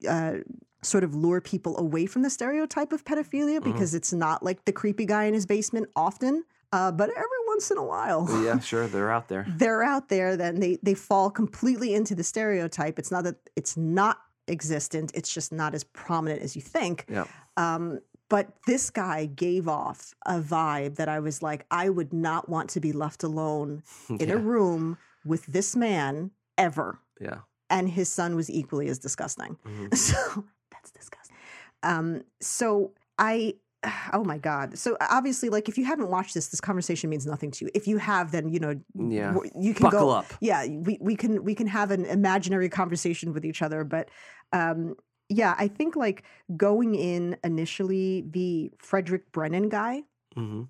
[0.09, 0.37] uh,
[0.83, 4.72] sort of lure people away from the stereotype of pedophilia because it's not like the
[4.72, 8.26] creepy guy in his basement often, uh, but every once in a while.
[8.44, 9.44] yeah, sure, they're out there.
[9.48, 12.98] They're out there, then they, they fall completely into the stereotype.
[12.98, 14.18] It's not that it's not
[14.50, 17.06] existent, it's just not as prominent as you think.
[17.08, 17.24] Yeah,
[17.56, 22.48] Um, but this guy gave off a vibe that I was like, I would not
[22.48, 26.98] want to be left alone in yeah, a room with this man ever.
[27.20, 27.38] yeah.
[27.72, 29.56] And his son was equally as disgusting.
[29.64, 29.94] mhm.
[29.96, 31.36] So that's disgusting.
[31.84, 33.54] Um, so I,
[34.12, 34.76] oh my God.
[34.78, 37.70] So obviously, like, if you haven't watched this, this conversation means nothing to you.
[37.74, 39.36] If you have, then, you know, Yeah.
[39.58, 40.10] you can Buckle go.
[40.10, 40.26] up.
[40.40, 44.08] Yeah, we, we can we can have an imaginary conversation with each other, but
[44.52, 44.96] um,
[45.28, 46.24] yeah, I think like
[46.56, 50.02] going in initially, the Frederick Brennan guy,
[50.34, 50.62] hmm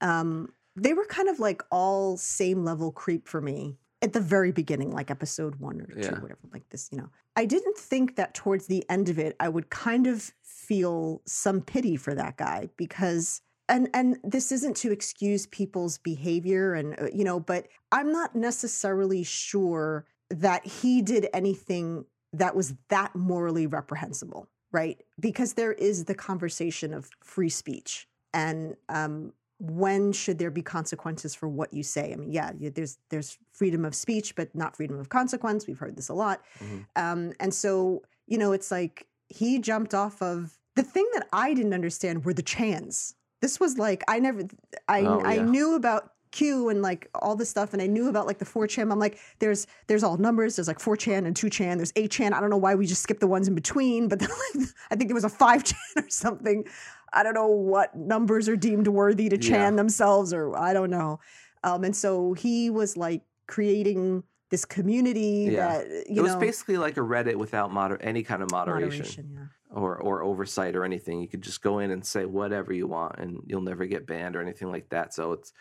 [0.00, 4.52] um, they were kind of like all same level creep for me at the very
[4.52, 6.18] beginning, like episode one or two, Yeah.
[6.20, 7.08] whatever, like this, you know.
[7.36, 11.60] I didn't think that towards the end of it, I would kind of feel some
[11.60, 13.40] pity for that guy because.
[13.66, 18.36] And and this isn't to excuse people's behavior and uh, you know, but I'm not
[18.36, 22.04] necessarily sure that he did anything
[22.38, 25.02] that was that morally reprehensible, right?
[25.18, 31.34] Because there is the conversation of free speech and um, when should there be consequences
[31.34, 32.12] for what you say?
[32.12, 35.66] I mean, yeah, there's there's freedom of speech, but not freedom of consequence.
[35.66, 36.86] We've heard this a lot, Mhm.
[36.96, 41.54] um, and so you know, it's like he jumped off of the thing that I
[41.54, 43.14] didn't understand were the chans.
[43.40, 44.42] This was like I never,
[44.88, 48.26] I Oh, I knew about Q and like all this stuff, and I knew about
[48.26, 48.90] like the four chan.
[48.92, 50.56] I'm like, there's there's all numbers.
[50.56, 51.78] There's like four chan and two chan.
[51.78, 52.34] There's eight chan.
[52.34, 54.96] I don't know why we just skipped the ones in between, but then, like, I
[54.96, 56.64] think there was a five chan or something.
[57.12, 59.76] I don't know what numbers are deemed worthy to chan Yeah.
[59.76, 61.20] themselves, or I don't know.
[61.62, 65.78] Um, and so he was like creating this community Yeah.
[65.78, 68.88] that It you was know basically like a Reddit without moder- any kind of moderation,
[68.98, 69.30] moderation.
[69.32, 69.80] Yeah.
[69.80, 71.20] or or oversight or anything.
[71.20, 74.34] You could just go in and say whatever you want, and you'll never get banned
[74.36, 75.14] or anything like that.
[75.14, 75.52] So it's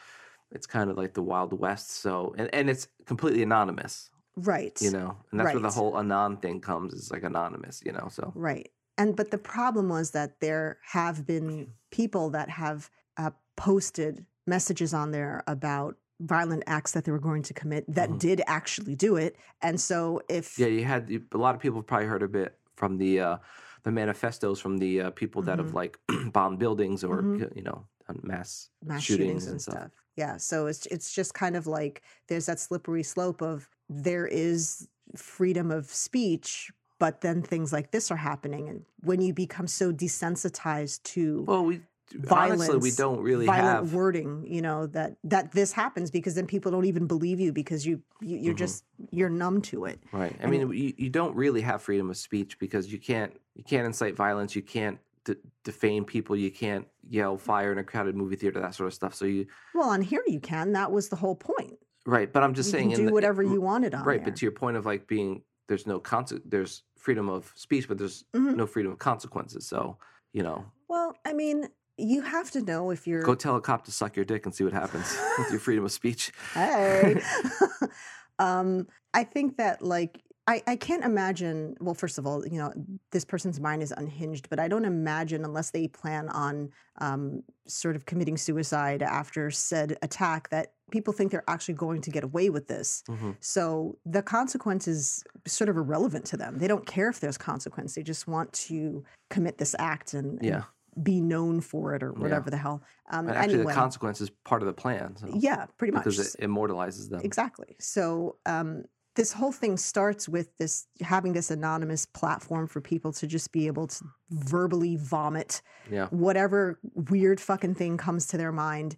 [0.53, 1.91] it's kind of like the Wild West.
[1.91, 4.77] So and, and it's completely anonymous, Right.
[4.81, 6.93] you know, and that's where the whole anon thing comes.
[6.93, 8.07] Is like anonymous, you know.
[8.09, 8.69] So Right.
[8.97, 14.93] And but the problem was that there have been people that have uh, posted messages
[14.93, 18.19] on there about violent acts that they were going to commit that Mhm.
[18.19, 19.35] did actually do it.
[19.61, 22.57] And so if yeah, you had a lot of people have probably heard a bit
[22.75, 23.37] from the uh,
[23.83, 25.81] the manifestos from the uh, people that have Mhm.
[25.81, 25.99] like
[26.31, 27.55] bombed buildings or Mhm.
[27.55, 27.87] you know
[28.21, 29.73] mass mass shootings shootings, and and stuff.
[29.75, 29.91] stuff.
[30.15, 34.87] Yeah, so it's it's just kind of like there's that slippery slope of there is
[35.15, 39.91] freedom of speech, but then things like this are happening, and when you become so
[39.91, 41.81] desensitized to Well, we
[42.29, 46.45] honestly we don't really violent have wording, you know that that this happens because then
[46.45, 48.57] people don't even believe you because you, you you're Mhm.
[48.57, 49.99] just you're numb to it.
[50.11, 50.35] Right.
[50.39, 53.63] I And- mean, you, you don't really have freedom of speech because you can't you
[53.63, 54.55] can't incite violence.
[54.55, 56.35] You can't d- defame people.
[56.35, 58.59] You can't yell fire in a crowded movie theater.
[58.59, 59.13] That sort of stuff.
[59.15, 60.73] So you Well, on here you can.
[60.73, 61.77] That was the whole point.
[62.05, 62.31] right.
[62.31, 64.17] But I'm just you saying, do the- whatever you wanted on Right.
[64.19, 64.25] there.
[64.31, 67.97] But to your point of like being there's no conse- there's freedom of speech, but
[67.97, 68.55] there's Mhm.
[68.55, 69.65] no freedom of consequences.
[69.67, 69.97] So
[70.33, 73.85] you know, Well, I mean, you have to know if you're go tell a cop
[73.85, 76.31] to suck your dick and see what happens with your freedom of speech.
[76.53, 77.21] hey.
[78.39, 82.73] um, I think that like I, I can't imagine well, first of all, you know,
[83.11, 87.95] this person's mind is unhinged, but I don't imagine unless they plan on um, sort
[87.95, 92.49] of committing suicide after said attack that people think they're actually going to get away
[92.49, 93.03] with this.
[93.07, 93.37] Mhm.
[93.39, 96.57] So the consequence is sort of irrelevant to them.
[96.57, 97.95] They don't care if there's consequence.
[97.95, 100.63] They just want to commit this act and, and
[101.01, 102.21] be known for it or Yeah.
[102.21, 102.83] whatever the hell.
[103.09, 105.15] Um, And actually, anyway, the consequence is part of the plan.
[105.15, 106.03] So, yeah, pretty much.
[106.03, 107.21] because it immortalizes them.
[107.23, 107.77] Exactly.
[107.79, 108.83] So um,
[109.15, 113.67] this whole thing starts with this having this anonymous platform for people to just be
[113.67, 116.07] able to verbally vomit Yeah.
[116.07, 118.95] whatever weird fucking thing comes to their mind,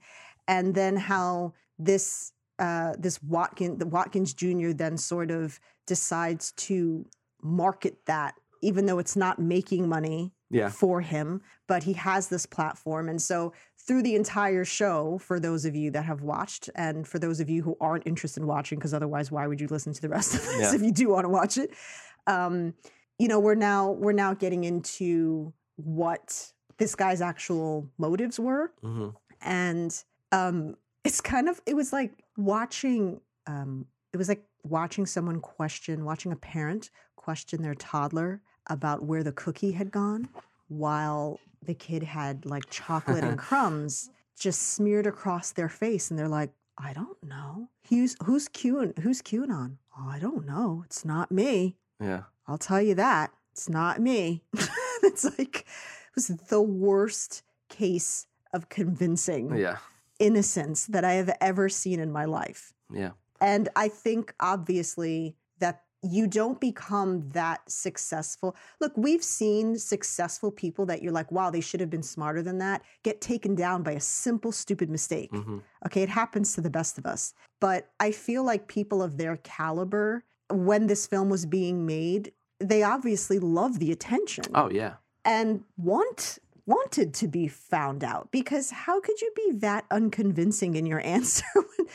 [0.48, 4.72] and then how this uh, this Watkins the Watkins Jr.
[4.72, 7.06] then sort of decides to
[7.42, 10.70] market that, even though it's not making money Yeah.
[10.70, 13.10] for him, but he has this platform.
[13.10, 13.52] And so
[13.88, 17.50] through the entire show, for those of you that have watched, and for those of
[17.50, 20.34] you who aren't interested in watching, because otherwise, why would you listen to the rest
[20.36, 20.76] of this Yeah.
[20.76, 21.72] if you do want to watch it?
[22.28, 22.74] Um,
[23.20, 29.10] you know, we're now we're now getting into what this guy's actual motives were, hmm
[29.42, 35.40] and um, it's kind of it was like watching um, it was like watching someone
[35.40, 40.28] question, watching a parent question their toddler about where the cookie had gone,
[40.68, 46.28] while the kid had like chocolate and crumbs just smeared across their face, and they're
[46.28, 49.78] like, "I don't know who's who's queuing who's queuing on.
[49.98, 50.84] Oh, I don't know.
[50.86, 51.78] It's not me.
[52.02, 52.24] Yeah.
[52.48, 54.44] I'll tell you that it's not me."
[55.04, 59.78] it's like it was the worst case of convincing Yeah.
[60.20, 62.74] innocence that I have ever seen in my life.
[62.94, 63.12] Yeah.
[63.42, 65.36] And I think obviously
[66.06, 68.56] you don't become that successful.
[68.80, 72.58] Look, we've seen successful people that you're like, wow, they should have been smarter than
[72.60, 75.32] that, get taken down by a simple, stupid mistake.
[75.32, 77.34] hmm Okay, it happens to the best of us.
[77.60, 82.84] But I feel like people of their caliber, when this film was being made, they
[82.84, 84.96] obviously love the attention Oh yeah.
[85.24, 90.86] and want wanted to be found out because how could you be that unconvincing in
[90.88, 91.88] your answer when,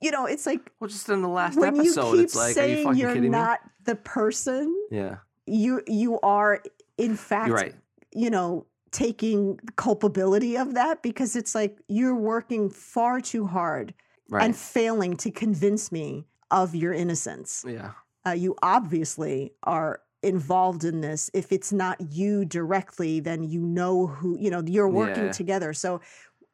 [0.00, 2.44] you know it's like Well, just in the last when you episode, keep it's like,
[2.44, 4.74] are you saying fucking you're kidding not the person?
[4.90, 5.16] Yeah.
[5.46, 6.62] you you are
[6.98, 7.74] in fact right.
[8.14, 13.94] you know taking culpability of that because it's like you're working far too hard
[14.28, 14.44] Right.
[14.44, 17.92] and failing to convince me of your innocence yeah.
[18.24, 24.06] uh, you obviously are involved in this if it's not you directly then you know
[24.06, 25.32] who you know you're working Yeah.
[25.32, 26.00] together so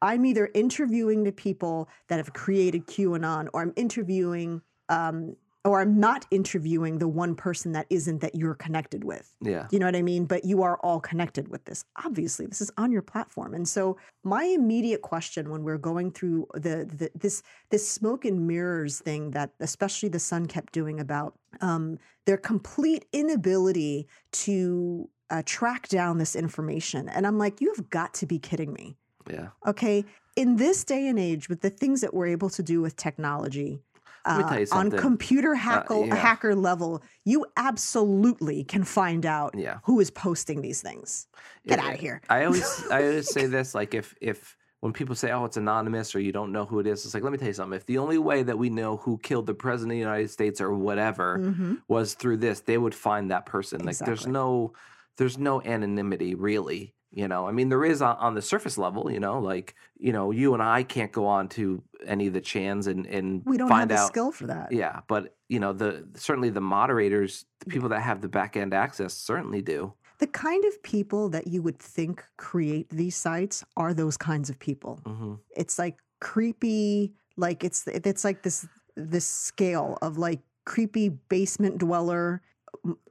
[0.01, 5.35] i'm either interviewing the people that have created qanon or i'm interviewing um,
[5.67, 9.33] or I'm not interviewing the one person that isn't that you're connected with.
[9.41, 9.67] Yeah.
[9.69, 10.25] You know what I mean?
[10.25, 11.83] But you are all connected with this.
[12.03, 13.53] Obviously, this is on your platform.
[13.53, 18.47] And so my immediate question when we're going through the, the this this smoke and
[18.47, 25.41] mirrors thing that especially the son kept doing about um, their complete inability to uh,
[25.45, 27.09] track down this information.
[27.09, 28.95] And I'm like, you have got to be kidding me.
[29.29, 29.49] Yeah.
[29.65, 30.05] Okay.
[30.35, 33.81] In this day and age, with the things that we're able to do with technology,
[34.25, 36.15] Let me tell you uh, on computer hackle, yeah.
[36.15, 39.79] hacker level, you absolutely can find out Yeah.
[39.83, 41.27] who is posting these things.
[41.65, 42.21] Get It- out of here.
[42.29, 46.13] I always I always say this like if if when people say oh it's anonymous
[46.15, 47.85] or you don't know who it is it's like let me tell you something if
[47.87, 50.71] the only way that we know who killed the president of the United States or
[50.73, 51.81] whatever Mhm.
[51.87, 54.73] was through this they would find that person like there's no
[55.17, 59.11] there's no anonymity really you know I mean there is on, on the surface level
[59.11, 62.41] you know like you know you and I can't go on to any of the
[62.41, 64.71] chans and and We don't have find the out skill for that.
[64.71, 68.73] yeah but you know the certainly the moderators the people that have the back end
[68.73, 73.93] access certainly do The kind of people that you would think create these sites are
[73.93, 74.99] those kinds of people.
[75.05, 81.77] hmm It's like creepy, like it's it's like this this scale of like creepy basement
[81.77, 82.41] dweller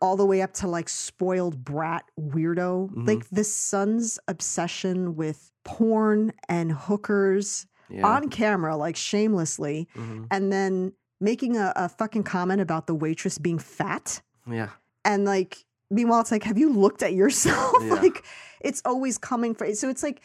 [0.00, 2.90] all the way up to like spoiled brat weirdo.
[2.90, 3.06] Mhm.
[3.06, 10.52] Like the son's obsession with porn and hookers yeah on camera, like shamelessly, mhm, and
[10.52, 14.22] then making a, a fucking comment about the waitress being fat.
[14.50, 14.68] yeah
[15.04, 17.74] And like, meanwhile, it's like, have you looked at yourself?
[17.82, 17.94] Yeah.
[17.94, 18.24] like,
[18.60, 19.74] it's always coming from.
[19.74, 20.20] So it's like,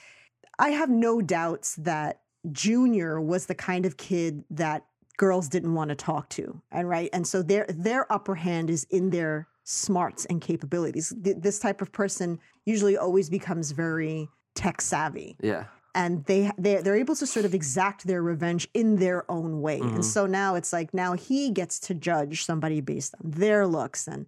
[0.59, 4.85] I have no doubts that Junior was the kind of kid that
[5.25, 8.83] girls didn't want to talk to, and right, and so their their upper hand is
[8.89, 11.13] in their smarts and capabilities.
[11.23, 15.63] Th- This type of person usually always becomes very tech savvy yeah
[15.95, 19.79] and they they they're able to sort of exact their revenge in their own way.
[19.79, 19.95] Mhm.
[19.95, 24.07] And so now it's like now he gets to judge somebody based on their looks
[24.07, 24.25] and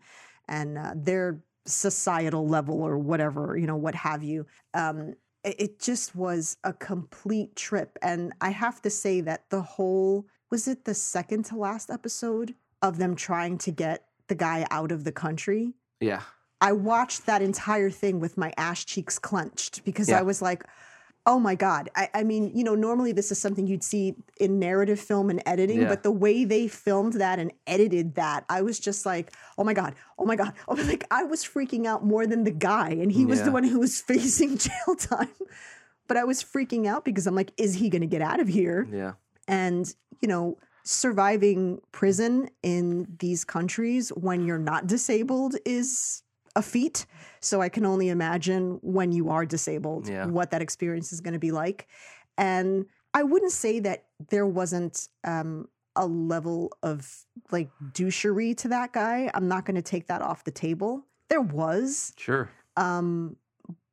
[0.48, 1.28] and uh, their
[1.66, 4.46] societal level or whatever you know what have you.
[4.74, 4.98] Um,
[5.44, 10.68] it just was a complete trip, and I have to say that the whole was
[10.74, 12.50] it the second to last episode
[12.88, 13.98] of them trying to get
[14.32, 15.64] the guy out of the country.
[16.00, 16.22] yeah
[16.70, 20.20] I watched that entire thing with my ass cheeks clenched because Yeah.
[20.20, 20.62] I was like,
[21.32, 21.84] oh my God.
[22.02, 24.06] I, I mean, you know, normally this is something you'd see
[24.46, 25.90] in narrative film and editing, Yeah.
[25.94, 29.74] but the way they filmed that and edited that, I was just like, oh my
[29.82, 30.54] God, oh my God.
[30.70, 33.66] Oh, like I was freaking out more than the guy, and he was the one
[33.72, 35.36] who was facing jail time.
[36.08, 38.48] But I was freaking out because I'm like, is he going to get out of
[38.60, 38.80] here?
[39.02, 39.14] yeah
[39.48, 46.24] and you know surviving prison in these countries when you're not disabled is
[46.56, 47.06] a feat.
[47.40, 50.26] So i can only imagine when you are disabled Yeah.
[50.26, 51.88] what that experience is going to be like.
[52.38, 58.94] And i wouldn't say that there wasn't um, a level of like douchery to that
[58.94, 59.30] guy.
[59.34, 61.06] I'm not going to take that off the table.
[61.30, 62.14] There was.
[62.18, 62.50] Sure.
[62.78, 63.36] Um,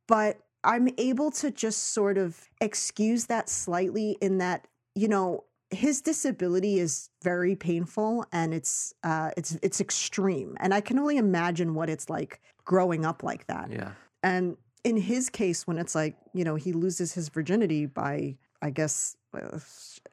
[0.07, 6.01] but I'm able to just sort of excuse that slightly in that, you know, his
[6.03, 11.75] disability is very painful and it's uh, it's it's extreme, and I can only imagine
[11.75, 13.71] what it's like growing up like that.
[13.71, 18.37] yeah And in his case, when it's like you know he loses his virginity by,
[18.63, 19.59] I guess, uh,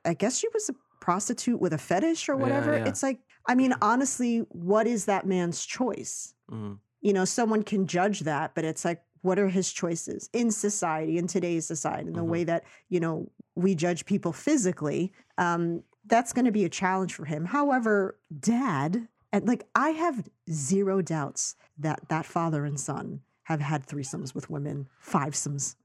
[0.05, 2.77] I guess she was a prostitute with a fetish or whatever.
[2.77, 2.87] yeah.
[2.87, 6.33] It's like, I mean, honestly, what is that man's choice?
[6.51, 10.51] mhm, you know, someone can judge that, but it's like, what are his choices in
[10.51, 12.27] society, in today's society, in the Mhm.
[12.30, 15.12] way that, you know, we judge people physically?
[15.38, 17.45] Um, that's going to be a challenge for him.
[17.45, 23.86] However, dad, and like, I have zero doubts that that father and son have had
[23.86, 25.75] threesomes with women, fivesomes,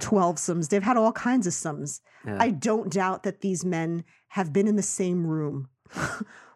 [0.00, 0.68] twelvesomes.
[0.68, 2.00] They've had all kinds of sums.
[2.26, 5.68] yeah I don't doubt that these men have been in the same room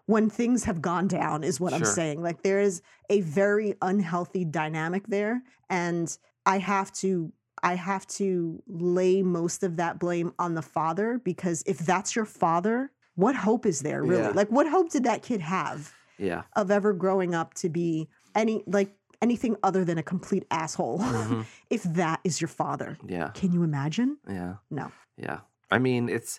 [0.07, 2.23] when things have gone down, is what I'm saying.
[2.23, 5.43] Like there is a very unhealthy dynamic there.
[5.69, 7.33] And I have to.
[7.63, 12.27] I have to lay most of that blame on the father because if that's your
[12.27, 14.23] father, what hope is there really?
[14.23, 14.29] Yeah.
[14.31, 18.63] Like, what hope did that kid have yeah of ever growing up to be any
[18.67, 20.99] like anything other than a complete asshole?
[20.99, 24.19] mhm, if that is your father, yeah can you imagine?
[24.29, 24.93] yeah No.
[25.17, 25.41] Yeah,
[25.71, 26.39] I mean it's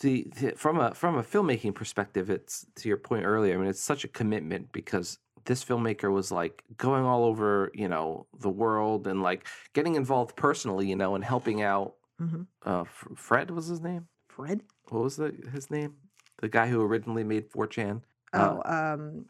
[0.00, 2.30] the, the from a from a filmmaking perspective.
[2.30, 3.54] It's to your point earlier.
[3.54, 7.88] I mean, it's such a commitment because this filmmaker was like going all over, you
[7.88, 11.94] know, the world and like getting involved personally, you know, and helping out.
[12.20, 12.46] Mhm.
[12.64, 14.06] Uh, F- Fred was his name.
[14.28, 14.62] Fred?
[14.90, 15.94] What was the his name?
[16.38, 18.02] The guy who originally made 4chan.
[18.32, 18.62] Uh, Oh,
[18.94, 19.26] um,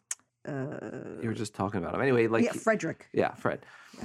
[0.48, 2.00] uh, you were just talking about him.
[2.00, 3.08] Anyway, like yeah, Frederick.
[3.12, 3.60] yeah, Fred.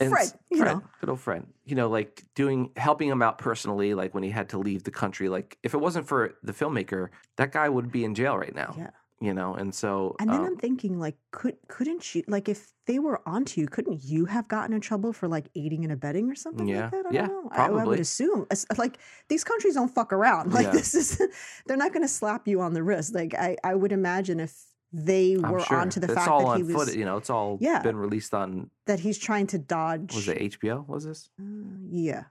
[0.00, 0.82] And Fred, you Fred, know.
[1.00, 1.46] good old Fred.
[1.64, 4.90] You know, like doing helping him out personally, like when he had to leave the
[4.90, 5.28] country.
[5.28, 8.74] Like if it wasn't for the filmmaker, that guy would be in jail right now.
[8.76, 8.90] Yeah.
[9.20, 12.72] you know, and so And then um, I'm thinking, like, could couldn't you like if
[12.86, 16.28] they were onto you, couldn't you have gotten in trouble for like aiding and abetting
[16.30, 16.82] or something Yeah.
[16.82, 17.06] like that?
[17.06, 17.50] I Yeah, don't know.
[17.52, 20.52] I, I would assume, like, these countries don't fuck around.
[20.58, 20.72] Like, Yeah.
[20.72, 21.20] this is
[21.66, 23.14] they're not going to slap you on the wrist.
[23.14, 24.52] Like, I I would imagine if
[24.92, 26.96] they I'm were sure onto the it's fact all that on he was foot.
[26.96, 27.82] You know, it's all Yeah.
[27.82, 30.14] been released on that he's trying to dodge.
[30.14, 30.86] was it HBO?
[30.86, 31.30] Was this?
[31.40, 31.44] Uh,
[31.90, 32.24] yeah.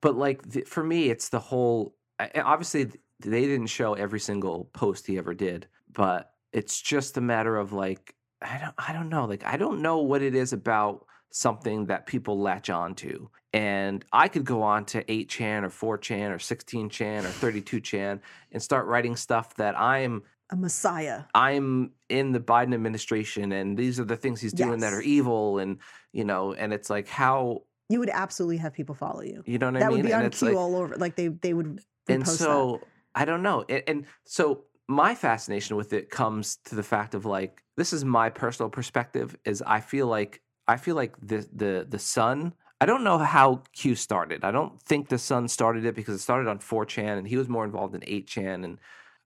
[0.00, 1.94] But like th- for me, it's the whole.
[2.34, 2.84] Obviously,
[3.20, 7.72] they didn't show every single post he ever did, but it's just a matter of
[7.72, 8.74] like I don't.
[8.88, 9.24] I don't know.
[9.24, 13.30] Like I don't know what it is about something that people latch on to.
[13.54, 18.20] And I could go on to 8chan or 4chan or 16chan or 32chan
[18.52, 21.24] and start writing stuff that I'm A messiah.
[21.34, 25.58] I'm in the Biden administration and these are the things he's doing that are evil
[25.58, 25.78] and
[26.12, 29.42] you know and it's like how You would absolutely have people follow you.
[29.46, 29.80] you know what I mean?
[29.80, 30.96] that would be and on cue like all over.
[30.96, 32.38] Like they they would and repost that.
[32.38, 32.80] so
[33.14, 37.26] I don't know and, and so my fascination with it comes to the fact of
[37.26, 41.86] like this is my personal perspective is I feel like I feel like the the
[41.88, 44.44] the son I don't know how Q started.
[44.44, 47.48] I don't think the Son started it because it started on 4chan and he was
[47.48, 48.78] more involved in 8chan and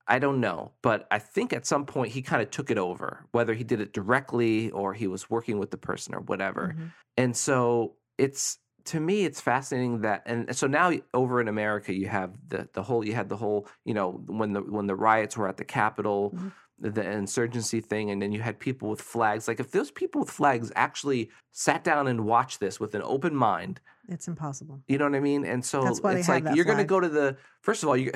[0.07, 3.25] I don't know, but I think at some point he kind of took it over,
[3.31, 6.75] whether he did it directly or he was working with the person or whatever.
[6.77, 6.91] Mhm.
[7.17, 12.07] And so it's to me it's fascinating that and so now over in America you
[12.09, 15.37] have the the whole you had the whole, you know, when the when the riots
[15.37, 16.51] were at the Capitol, Mhm.
[16.79, 19.47] the insurgency thing and then you had people with flags.
[19.47, 23.33] Like if those people with flags actually sat down and watched this with an open
[23.33, 23.79] mind,
[24.09, 24.83] It's impossible.
[24.87, 25.45] you know what I mean?
[25.45, 27.83] And so That's why they it's have like you're going to go to the first
[27.83, 28.11] of all you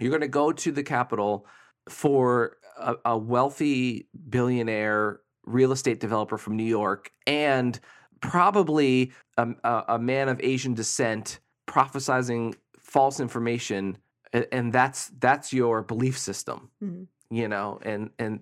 [0.00, 1.46] you're going to go to the Capitol
[1.88, 7.78] for a, a wealthy billionaire real estate developer from New York and
[8.20, 9.48] probably a,
[9.88, 13.96] a, man of Asian descent prophesizing false information
[14.32, 17.06] and that's that's your belief system Mhm.
[17.30, 18.40] you know and and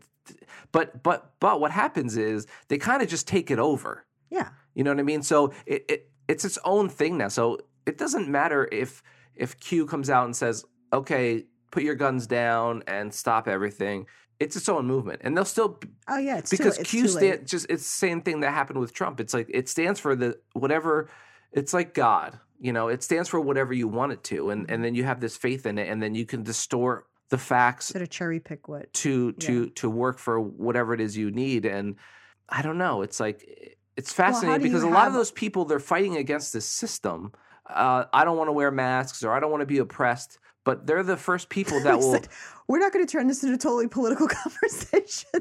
[0.72, 4.48] but but but what happens is they kind of just take it over Yeah.
[4.74, 5.22] you know what I mean?
[5.22, 7.28] So it, it it's its own thing now.
[7.28, 9.02] So it doesn't matter if
[9.34, 14.07] if Q comes out and says, "Okay, put your guns down and stop everything."
[14.41, 16.39] It's its own movement, and they'll still Oh yeah.
[16.39, 17.20] It's because too, Q too late.
[17.20, 19.20] stand just it's the same thing that happened with Trump.
[19.20, 21.09] It's like it stands for the whatever.
[21.53, 22.89] It's like God, you know.
[22.89, 25.66] It stands for whatever you want it to, and and then you have this faith
[25.66, 28.93] in it, and then you can distort the facts Sort of cherry pick what.
[28.95, 31.97] to to to work for whatever it is you need and
[32.49, 35.80] i don't know it's like it's fascinating you because a lot of those people they're
[35.80, 37.32] fighting against this system
[37.68, 40.39] uh, i don't want to wear masks or i don't want to be oppressed
[40.69, 42.21] but they're the first people that will
[42.69, 45.41] We're not going to turn this into a totally political conversation.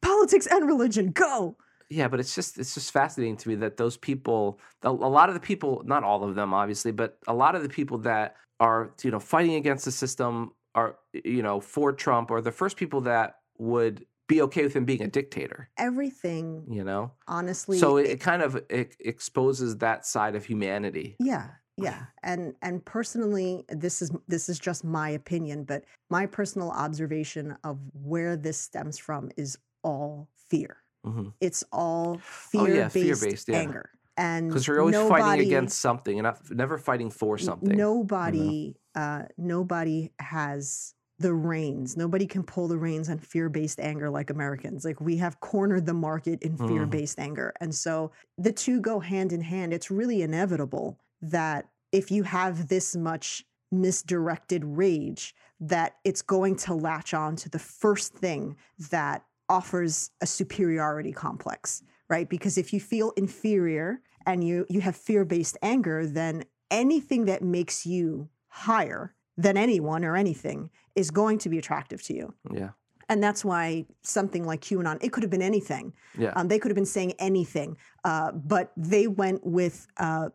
[0.00, 1.58] Politics and religion, go.
[1.90, 5.28] yeah but it's just it's just fascinating to me that those people a, a lot
[5.28, 8.36] of the people not all of them obviously but a lot of the people that
[8.58, 12.76] are you know fighting against the system are you know for trump are the first
[12.76, 17.78] people that would be okay with him being a dictator Everything, you know honestly.
[17.78, 21.46] so it, it kind of it exposes that side of humanity Yeah,
[21.82, 22.06] yeah.
[22.22, 27.78] And and personally, this is this is just my opinion, but my personal observation of
[27.94, 30.78] where this stems from is all fear.
[31.06, 31.32] Mhm.
[31.40, 32.18] It's all
[32.56, 33.58] Oh, yeah, fear-based, fear-based, yeah.
[33.58, 33.90] anger.
[34.16, 38.74] And because you're always nobody, fighting against something and not, never fighting for something Nobody,
[38.96, 41.96] uh, nobody has the reins.
[41.96, 44.84] Nobody can pull the reins on fear-based anger like Americans.
[44.84, 46.68] Like we have cornered the market in Mhm.
[46.68, 49.72] fear-based anger, and so the two go hand in hand.
[49.72, 56.74] It's really inevitable that if you have this much misdirected rage, that it's going to
[56.74, 58.56] latch on to the first thing
[58.90, 62.28] that offers a superiority complex, right?
[62.28, 67.86] Because if you feel inferior and you you have fear-based anger, then anything that makes
[67.86, 72.34] you higher than anyone or anything is going to be attractive to you.
[72.52, 72.70] yeah
[73.08, 75.92] And that's why something like QAnon, it could have been anything.
[76.18, 80.28] yeah Um, they could have been saying anything, uh, but they went with uh,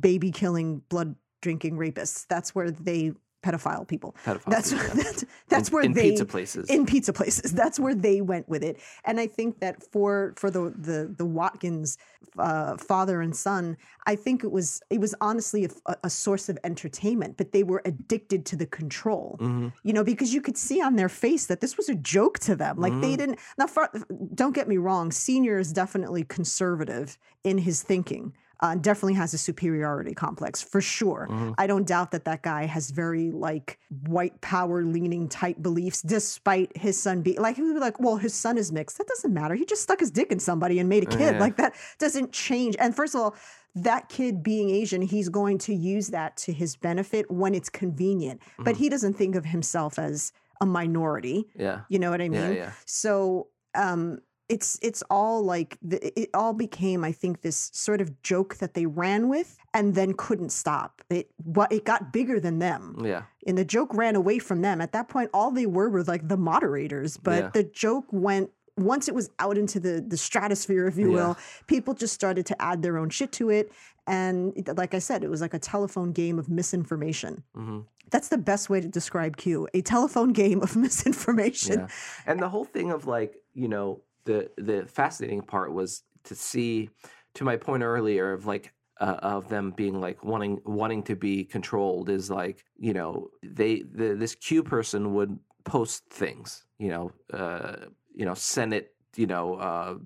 [0.00, 2.26] baby killing, blood drinking rapists.
[2.28, 3.12] That's where they
[3.44, 4.16] pedophile people.
[4.24, 4.88] pedophiles, That's yeah.
[4.94, 7.52] that's, that's in, where in they pizza places in pizza places.
[7.60, 8.80] That's where they went with it.
[9.04, 11.98] And I think that for for the the the Watkins
[12.38, 16.58] uh, father and son, I think it was it was honestly a, a source of
[16.64, 17.36] entertainment.
[17.36, 19.74] But they were addicted to the control, Mhm.
[19.82, 22.56] you know, because you could see on their face that this was a joke to
[22.56, 22.78] them.
[22.78, 23.18] Like they Mhm.
[23.18, 23.38] didn't.
[23.58, 23.90] Now, for,
[24.34, 25.12] don't get me wrong.
[25.12, 28.32] Senior is definitely conservative in his thinking.
[28.60, 31.26] Uh, definitely has a superiority complex for sure.
[31.30, 31.54] Mhm.
[31.58, 36.76] I don't doubt that that guy has very like white power leaning type beliefs, despite
[36.76, 38.98] his son being like he would be like, well, his son is mixed.
[38.98, 39.54] That doesn't matter.
[39.54, 41.34] He just stuck his dick in somebody and made a kid.
[41.34, 41.40] Yeah.
[41.40, 42.76] Like that doesn't change.
[42.78, 43.34] And first of all,
[43.74, 48.40] that kid being Asian, he's going to use that to his benefit when it's convenient.
[48.58, 48.78] But Mhm.
[48.78, 51.48] he doesn't think of himself as a minority.
[51.56, 51.80] Yeah.
[51.88, 52.40] You know what I mean?
[52.40, 52.50] Yeah.
[52.50, 52.72] Yeah.
[52.86, 58.22] So um, it's it's all like the, it all became, I think, this sort of
[58.22, 61.02] joke that they ran with and then couldn't stop.
[61.10, 63.22] It what it got bigger than them, Yeah.
[63.46, 64.80] and the joke ran away from them.
[64.80, 67.50] At that point, all they were were like the moderators, but Yeah.
[67.54, 68.50] the joke went.
[68.76, 71.14] Once it was out into the the stratosphere, if you Yeah.
[71.14, 71.36] will,
[71.68, 73.70] people just started to add their own shit to it,
[74.06, 77.44] and like I said, it was like a telephone game of misinformation.
[77.54, 77.80] hmm
[78.10, 81.78] That's the best way to describe Q: a telephone game of misinformation.
[81.80, 81.86] Yeah.
[82.26, 86.90] And the whole thing of like, you know, the the fascinating part was to see,
[87.34, 91.44] to my point earlier of like uh, of them being like wanting wanting to be
[91.44, 97.10] controlled is like you know they the this Q person would post things you know
[97.32, 99.98] uh you know Senate you know uh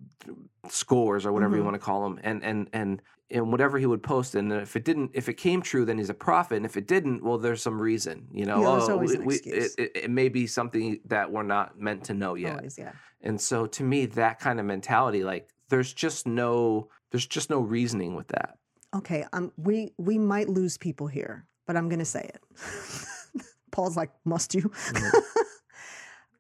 [0.69, 1.65] scores or whatever you Mhm.
[1.65, 4.85] want to call them and and and and whatever he would post and if it
[4.85, 7.63] didn't if it came true then he's a prophet and if it didn't well there's
[7.63, 11.01] some reason you know Yeah, oh, always we- we- it, it, it may be something
[11.07, 12.93] that we're not meant to know yet Always, yeah.
[13.23, 17.61] and so to me, that kind of mentality, like there's just no there's just no
[17.61, 18.57] reasoning with that.
[18.97, 22.43] Okay, um, we we might lose people here, but I'm going to say it.
[23.71, 24.73] Paul's like, "Must you?"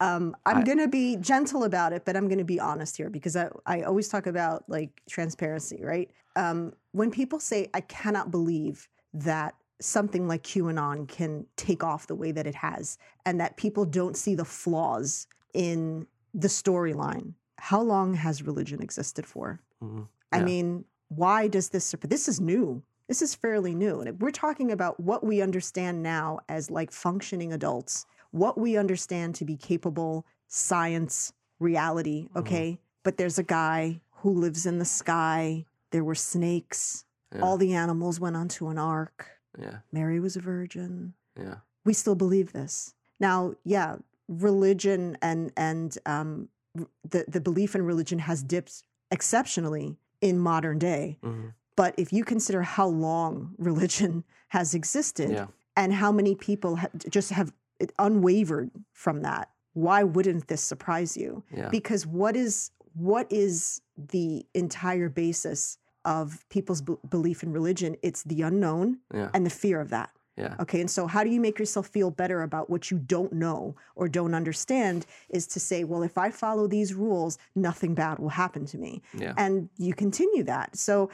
[0.00, 2.96] um, I'm I- going to be gentle about it, but I'm going to be honest
[2.96, 6.10] here because I I always talk about like transparency, right?
[6.36, 12.16] Um, when people say, "I cannot believe that." Something like QAnon can take off the
[12.16, 17.34] way that it has, and that people don't see the flaws in the storyline.
[17.58, 19.60] How long has religion existed for?
[19.80, 20.08] Mhm.
[20.32, 21.94] I mean, why does this?
[22.02, 22.82] This is new.
[23.06, 27.52] This is fairly new, and we're talking about what we understand now as like functioning
[27.52, 32.28] adults, what we understand to be capable science reality.
[32.34, 32.40] Mhm.
[32.40, 35.64] Okay, but there's a guy who lives in the sky.
[35.90, 37.04] There were snakes.
[37.34, 39.28] Yeah, All the animals went onto an ark.
[39.58, 43.96] yeah, Mary was a virgin yeah, we still believe this now yeah
[44.28, 46.48] religion and and um,
[47.08, 52.24] the the belief in religion has dipped exceptionally in modern day mhm, but if you
[52.24, 57.52] consider how long religion has existed yeah, and how many people ha- just have
[57.98, 64.44] unwavered from that why wouldn't this surprise you yeah, because what is what is the
[64.54, 69.80] entire basis of people's b- belief in religion it's the unknown yeah, and the fear
[69.80, 70.80] of that yeah, Okay.
[70.80, 74.08] And so, how do you make yourself feel better about what you don't know or
[74.08, 75.04] don't understand?
[75.30, 79.02] Is to say, well, if I follow these rules, nothing bad will happen to me.
[79.14, 80.76] yeah, And you continue that.
[80.76, 81.10] So,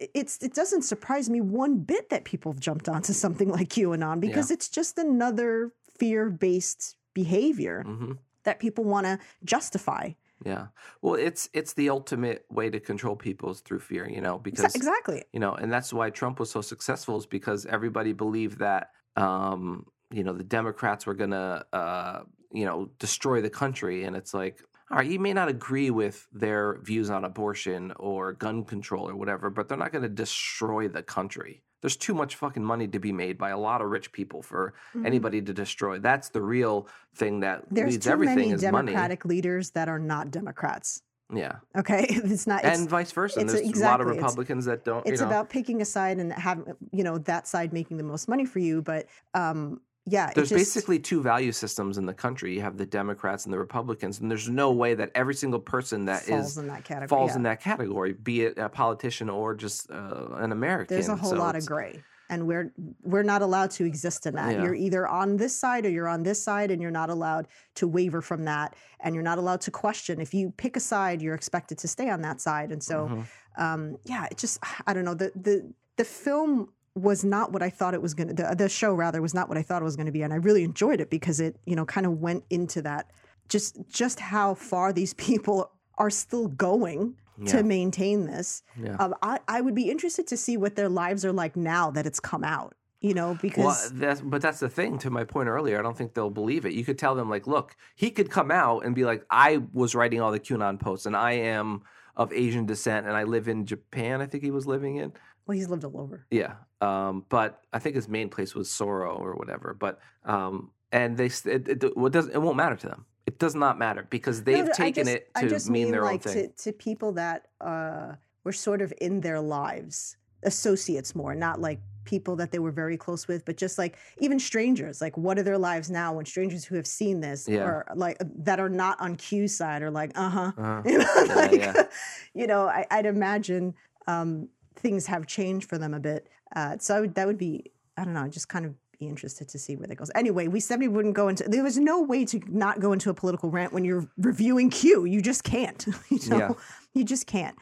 [0.00, 4.20] it's it doesn't surprise me one bit that people have jumped onto something like QAnon
[4.20, 8.12] because it's just another fear based behavior hmm
[8.46, 10.10] that people want to justify.
[10.44, 10.68] yeah.
[11.02, 14.74] Well, it's it's the ultimate way to control people is through fear, you know, because
[14.74, 15.24] exactly.
[15.32, 19.86] you know, and that's why Trump was so successful is because everybody believed that um,
[20.12, 22.20] you know the Democrats were gonna uh,
[22.52, 24.62] you know destroy the country, and it's like.
[24.88, 29.16] All right, you may not agree with their views on abortion or gun control or
[29.16, 31.64] whatever, but they're not going to destroy the country.
[31.86, 34.74] There's too much fucking money to be made by a lot of rich people for
[34.92, 35.06] Mhm.
[35.06, 36.00] anybody to destroy.
[36.00, 40.32] That's the real thing that There's leads everything many is Democratic leaders that are not
[40.32, 41.02] Democrats.
[41.32, 42.64] Yeah, Okay, it's not.
[42.64, 43.44] It's, and vice versa.
[43.44, 45.06] There's a lot of Republicans that don't.
[45.06, 48.04] it's you know, about picking a side and having you know that side making the
[48.04, 52.14] most money for you but um yeah There's just- basically two value systems in the
[52.14, 52.54] country.
[52.54, 56.04] You have the Democrats and the Republicans, and there's no way that every single person
[56.06, 57.36] that is falls in that category falls yeah.
[57.36, 60.94] in that category, be it a politician or just uh, an American.
[60.94, 64.34] there's a whole So lot of gray and we're we're not allowed to exist in
[64.34, 64.62] that Yeah.
[64.64, 67.46] you're either on this side or you're on this side and you're not allowed
[67.76, 71.22] to waver from that and you're not allowed to question if you pick a side
[71.22, 73.24] you're expected to stay on that side and so Mhm.
[73.62, 77.70] um yeah it just i don't know the the the film was not what I
[77.70, 79.84] thought it was going to the, the show rather was not what I thought it
[79.84, 82.20] was going to be and I really enjoyed it because it you know kind of
[82.20, 83.10] went into that
[83.48, 88.96] just just how far these people are still going yeah, to maintain this yeah.
[88.98, 92.06] um, I, I would be interested to see what their lives are like now that
[92.06, 94.98] it's come out you know because Well, that's but that's the thing.
[94.98, 96.72] To my point earlier, I don't think they'll believe it.
[96.72, 99.94] You could tell them like, look, he could come out and be like, I was
[99.94, 101.82] writing all the QAnon posts, and I am
[102.16, 104.22] of Asian descent, and I live in Japan.
[104.22, 105.12] I think he was living in.
[105.46, 106.54] well he's lived all over Yeah.
[106.80, 109.74] Um, but I think his main place was Sapporo or whatever.
[109.78, 113.06] But um, and they it, it, what does it won't matter to them.
[113.26, 116.26] It does not matter because they've No, taken just- it to just mean, their like
[116.26, 116.50] own thing.
[116.56, 118.12] To, to people that uh,
[118.44, 122.96] were sort of in their lives, associates more, not like people that they were very
[122.96, 125.00] close with, but just like even strangers.
[125.00, 127.64] Like, what are their lives now when strangers who have seen this Yeah.
[127.64, 130.52] or like that are not on Q side are like, uh huh.
[130.56, 131.82] Uh, You know, Yeah, like, yeah.
[132.34, 133.74] you know, I, I'd imagine
[134.06, 136.28] um, things have changed for them a bit.
[136.54, 139.48] Uh, so I would, that would be, I don't know, just kind of be interested
[139.48, 140.10] to see where that goes.
[140.14, 141.44] Anyway, we said we wouldn't go into.
[141.44, 145.04] There was no way to not go into a political rant when you're reviewing Q.
[145.04, 145.86] You just can't.
[146.10, 146.50] you know, Yeah.
[146.94, 147.56] you just can't.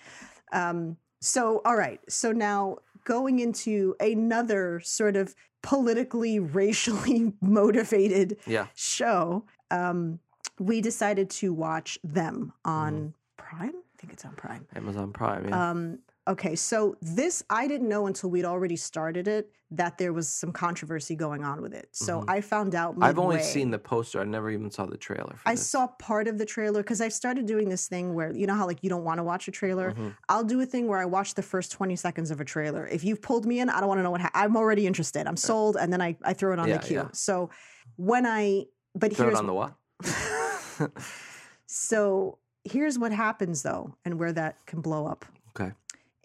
[0.52, 2.00] Um, so, all right.
[2.08, 8.66] So now going into another sort of politically, racially motivated Yeah.
[8.74, 10.20] show, um,
[10.60, 13.08] we decided to watch them on Mm-hmm.
[13.36, 13.72] Prime.
[13.76, 14.66] I think it's on Prime.
[14.74, 15.48] Amazon Prime.
[15.48, 15.70] Yeah.
[15.70, 15.98] Um,
[16.28, 20.52] okay, so this I didn't know until we'd already started it that there was some
[20.52, 21.88] controversy going on with it.
[21.92, 22.24] So Mhm.
[22.28, 22.94] I found out.
[23.00, 24.20] I've only seen the poster.
[24.20, 25.34] I never even saw the trailer.
[25.36, 25.68] For I this.
[25.68, 28.66] saw part of the trailer because I've started doing this thing where you know how
[28.66, 29.92] like you don't want to watch a trailer.
[29.92, 30.14] Mhm.
[30.28, 32.86] I'll do a thing where I watch the first twenty seconds of a trailer.
[32.86, 35.26] If you've pulled me in, I don't want to know what ha- I'm already interested.
[35.26, 36.96] I'm sold, and then I I throw it on Yeah, the queue.
[36.98, 37.08] yeah.
[37.12, 37.50] So
[37.96, 39.74] when I but Throw it here's on the what?
[41.66, 45.24] so here's what happens though, and where that can blow up.
[45.58, 45.72] Okay.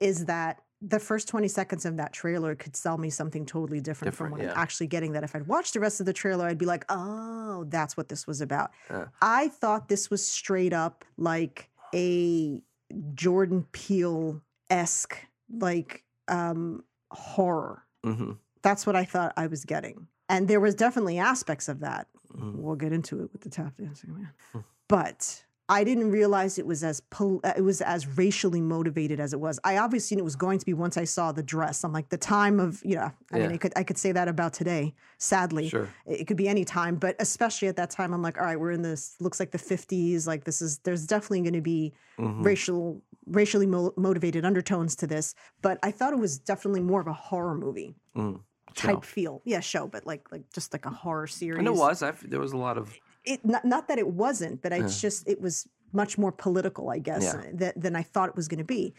[0.02, 4.14] Is that the first 20 seconds of that trailer could sell me something totally different,
[4.14, 4.54] Different, from what yeah.
[4.54, 5.12] I'm actually getting.
[5.12, 8.08] That if I'd watched the rest of the trailer, I'd be like, oh, that's what
[8.10, 8.72] this was about.
[8.89, 9.06] Yeah.
[9.22, 12.62] I thought this was straight up like a
[13.14, 15.18] Jordan Peele esque,
[15.52, 17.84] like um, horror.
[18.04, 20.08] hmm That's what I thought I was getting.
[20.30, 23.76] And there was definitely aspects of that hmm we'll get into it with the tap
[23.76, 24.30] dancing man.
[24.54, 24.60] Hmm.
[24.88, 29.34] But I didn't realize it was as pol- uh, it was as racially motivated as
[29.34, 29.59] it was.
[29.63, 31.84] I obviously knew it was going to be once I saw the dress.
[31.84, 33.11] I'm like the time of you know.
[33.32, 33.55] I mean, Yeah.
[33.55, 34.95] I could I could say that about today.
[35.20, 35.88] Sadly, Sure.
[36.07, 38.59] it it could be any time, but especially at that time, I'm like, all right,
[38.59, 40.26] we're in this looks like the 50s.
[40.26, 42.43] Like this is there's definitely going to be Mhm.
[42.43, 45.36] racial racially mo- motivated undertones to this.
[45.61, 48.39] But I thought it was definitely more of a horror movie Mm.
[48.74, 49.01] type Show.
[49.01, 49.41] feel.
[49.45, 52.01] Yeah, show, but like like just like a horror series And it was.
[52.01, 52.91] I've, there was a lot of.
[53.30, 55.07] It not, not that it wasn't but it's Yeah.
[55.09, 57.41] just it was much more political i guess Yeah.
[57.61, 58.93] that, than i thought it was going to be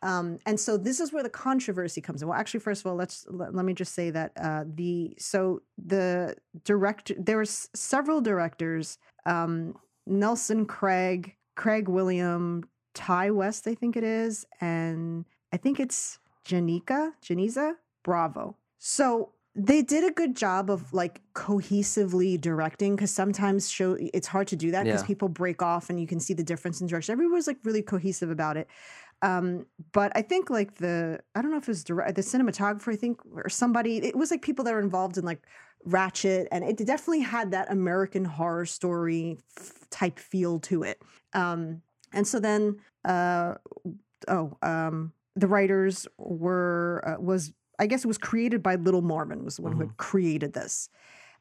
[0.00, 2.94] um, and so this is where the controversy comes in well actually first of all
[2.96, 5.62] let's let, let me just say that uh, the so
[5.94, 9.74] the director there was several directors um,
[10.06, 12.62] nelson cragg craig william
[12.94, 17.74] ty west i think it is and i think it's janika janicza
[18.04, 24.26] bravo so they did a good job of like cohesively directing because sometimes show it's
[24.28, 25.06] hard to do that because Yeah.
[25.06, 27.12] people break off and you can see the difference in direction.
[27.12, 28.68] Everyone was like really cohesive about it.
[29.20, 32.92] Um, but I think like the I don't know if it was direct, the cinematographer
[32.92, 35.42] I think or somebody it was like people that are involved in like
[35.86, 41.02] Ratched and it definitely had that American horror story f- type feel to it.
[41.32, 41.82] Um,
[42.12, 43.54] and so then uh,
[44.28, 49.44] oh um, the writers were uh, was I guess it was created by Little Marvin
[49.44, 50.88] was the one who had created this.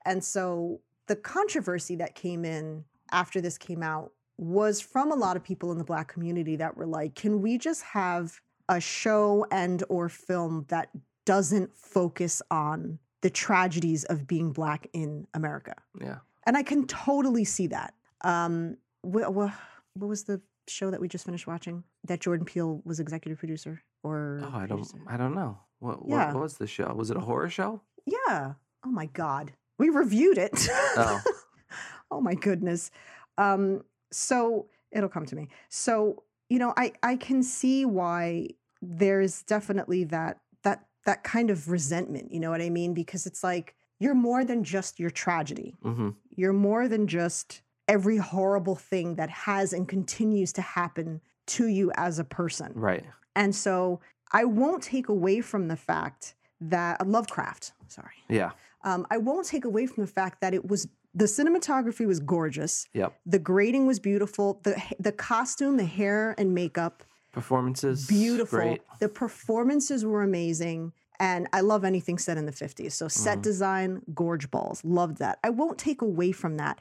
[0.05, 5.35] And so the controversy that came in after this came out was from a lot
[5.35, 9.45] of people in the black community that were like, can we just have a show
[9.51, 10.89] and or film that
[11.25, 15.73] doesn't focus on the tragedies of being black in America?
[15.99, 16.17] Yeah.
[16.45, 17.93] And I can totally see that.
[18.21, 19.51] Um, what, what
[19.95, 24.41] was the show that we just finished watching that Jordan Peele was executive producer or
[24.43, 24.87] Oh, I don't.
[25.07, 25.57] I don't know.
[25.79, 26.33] What, Yeah.
[26.33, 26.93] what, was the show?
[26.95, 27.81] Was it a horror show?
[28.05, 28.53] Yeah.
[28.85, 29.53] Oh my God.
[29.77, 30.67] We reviewed it.
[30.97, 31.21] Oh.
[32.11, 32.89] oh my goodness.
[33.37, 35.49] Um, so it'll come to me.
[35.69, 38.47] So, you know, I, I can see why
[38.81, 42.93] there's definitely that that that kind of resentment, you know what I mean?
[42.93, 45.75] Because it's like you're more than just your tragedy.
[45.83, 51.67] hmm You're more than just every horrible thing that has and continues to happen to
[51.67, 52.71] you as a person.
[52.75, 53.05] Right.
[53.35, 53.99] And so
[54.31, 58.15] I won't take away from the fact that Lovecraft, sorry.
[58.29, 58.51] Yeah.
[58.83, 62.87] Um, I won't take away from the fact that it was the cinematography was gorgeous.
[62.93, 63.13] Yep.
[63.25, 64.59] The grading was beautiful.
[64.63, 68.07] The the costume, the hair and makeup, Performances.
[68.07, 68.59] beautiful.
[68.59, 68.81] Great.
[68.99, 70.93] The performances were amazing.
[71.19, 72.93] And I love anything set in the 50s.
[72.93, 73.41] So set Mhm.
[73.41, 74.83] design, gorge balls.
[74.85, 75.39] Loved that.
[75.43, 76.79] I won't take away from that.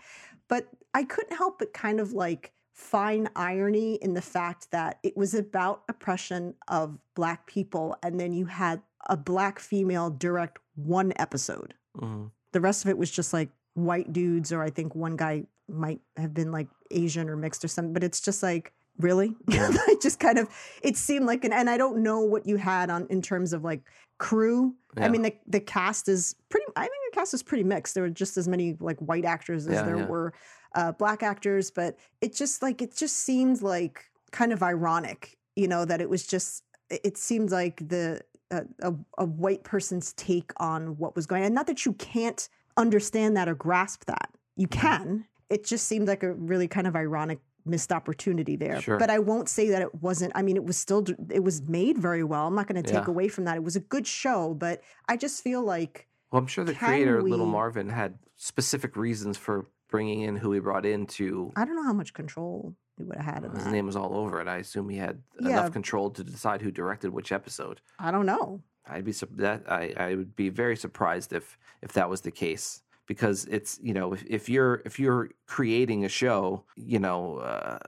[0.49, 5.17] But I couldn't help but kind of like find irony in the fact that it
[5.17, 7.97] was about oppression of black people.
[8.03, 12.31] And then you had a black female direct one episode Mhm.
[12.53, 16.01] the rest of it was just like white dudes or i think one guy might
[16.19, 19.69] have been like asian or mixed or something but it's just like really Yeah.
[19.89, 20.49] it just kind of
[20.83, 23.65] it seemed like an and i don't know what you had on in terms of
[23.65, 23.83] like
[24.19, 27.95] crew i mean the, the cast is pretty i think the cast is pretty mixed
[27.95, 30.07] there were just as many like white actors as Yeah, there yeah.
[30.07, 30.33] were
[30.75, 35.69] uh, black actors but it just like it just seemed like kind of ironic you
[35.69, 38.21] know that it was just it seemed like the
[38.51, 41.47] a, a, a white person's take on what was going on.
[41.47, 44.31] And not that you can't understand that or grasp that.
[44.57, 44.81] You Mm-hmm.
[44.81, 45.25] can.
[45.51, 48.81] It just seemed like a really kind of ironic missed opportunity there.
[48.81, 48.99] Sure.
[48.99, 50.33] But I won't say that it wasn't.
[50.35, 52.47] I mean, it was still it was made very well.
[52.47, 53.11] I'm not going to take Yeah.
[53.11, 53.57] away from that.
[53.57, 57.23] It was a good show, but I just feel like Well, I'm sure the creator,
[57.23, 61.53] Little Marvin, had specific reasons for bringing in who he brought in to.
[61.57, 63.71] I don't know how much control he would have had in His that.
[63.73, 64.49] name was all over it.
[64.49, 65.51] I assume he had Yeah.
[65.51, 67.81] enough control to decide who directed which episode.
[67.99, 68.63] I don't know.
[68.89, 72.83] I'd be that I, I would be very surprised if if that was the case
[73.07, 77.79] because it's you know if, if you're if you're creating a show you know uh,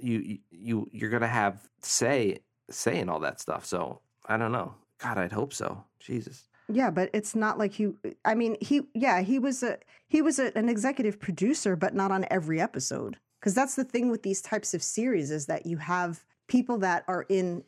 [0.00, 2.38] you you you're gonna have say
[2.70, 6.90] say in all that stuff so I don't know God I'd hope so Jesus Yeah,
[6.90, 7.92] but it's not like he.
[8.24, 8.82] I mean, he.
[8.94, 9.78] Yeah, he was a
[10.08, 13.18] he was a, an executive producer, but not on every episode.
[13.40, 17.04] Because that's the thing with these types of series is that you have people that
[17.06, 17.64] are in.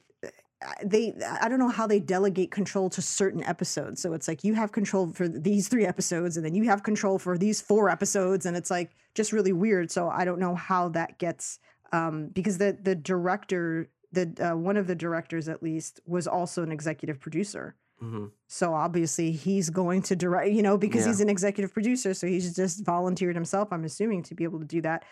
[0.85, 1.14] They.
[1.41, 4.01] I don't know how they delegate control to certain episodes.
[4.03, 7.19] So it's like you have control for these three episodes, and then you have control
[7.19, 9.91] for these four episodes, and it's like just really weird.
[9.91, 11.59] So I don't know how that gets.
[11.93, 16.62] Um, because the the director, the uh, one of the directors at least, was also
[16.62, 17.77] an executive producer.
[18.01, 21.12] hmm So obviously he's going to direct, you know, because Yeah.
[21.12, 22.12] he's an executive producer.
[22.14, 25.05] So he's just volunteered himself, I'm assuming, to be able to do that.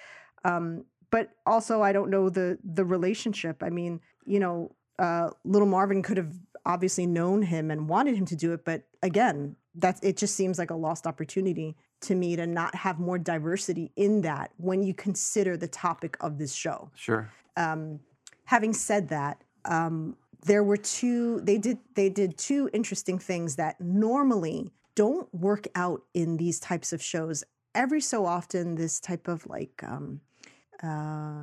[0.45, 3.63] Um, but also, I don't know the the relationship.
[3.63, 6.33] I mean, you know, uh, little Marvin could have
[6.67, 10.17] obviously known him and wanted him to do it, but again, that's it.
[10.17, 14.51] Just seems like a lost opportunity to me to not have more diversity in that
[14.57, 18.01] when you consider the topic of this show sure um,
[18.45, 21.41] having said that, um, there were two.
[21.41, 26.93] They did they did two interesting things that normally don't work out in these types
[26.93, 27.45] of shows.
[27.75, 30.21] Every so often, this type of like um,
[30.83, 31.43] uh,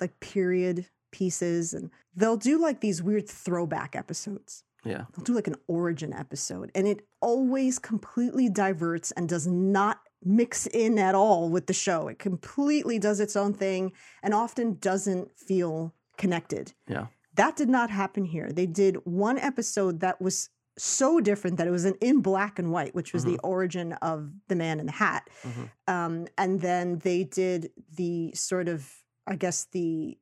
[0.00, 4.64] like period pieces, and they'll do like these weird throwback episodes.
[4.84, 5.04] Yeah.
[5.14, 10.66] They'll do like an origin episode and it always completely diverts and does not mix
[10.66, 12.08] in at all with the show.
[12.08, 13.92] It completely does its own thing
[14.24, 16.72] and often doesn't feel connected.
[16.88, 17.06] Yeah.
[17.34, 18.50] That did not happen here.
[18.50, 22.72] They did one episode that was so different that it was an in black and
[22.72, 25.28] white which was the origin of the man in the hat.
[25.44, 25.70] Mhm.
[25.86, 28.90] um, and then they did the sort of
[29.26, 30.16] i guess the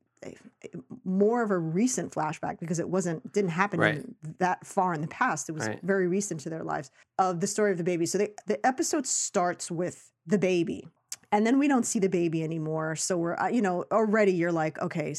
[1.04, 4.04] more of a recent flashback because it wasn't didn't happen Right.
[4.38, 5.80] that far in the past it was Right.
[5.82, 9.06] very recent to their lives of the story of the baby so they, the episode
[9.06, 10.86] starts with the baby
[11.32, 14.52] and then we don't see the baby anymore so we're uh, you know already you're
[14.52, 15.14] like okay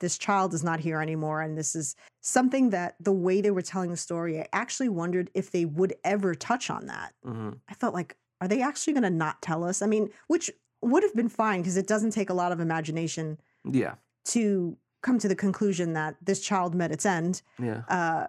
[0.00, 3.62] this child is not here anymore and this is something that the way they were
[3.62, 7.74] telling the story i actually wondered if they would ever touch on that hmm I
[7.74, 9.80] felt like, are they actually going to not tell us?
[9.82, 10.50] I mean, which
[10.82, 13.94] would have been fine because it doesn't take a lot of imagination yeah
[14.24, 18.26] to come to the conclusion that this child met its end yeah uh,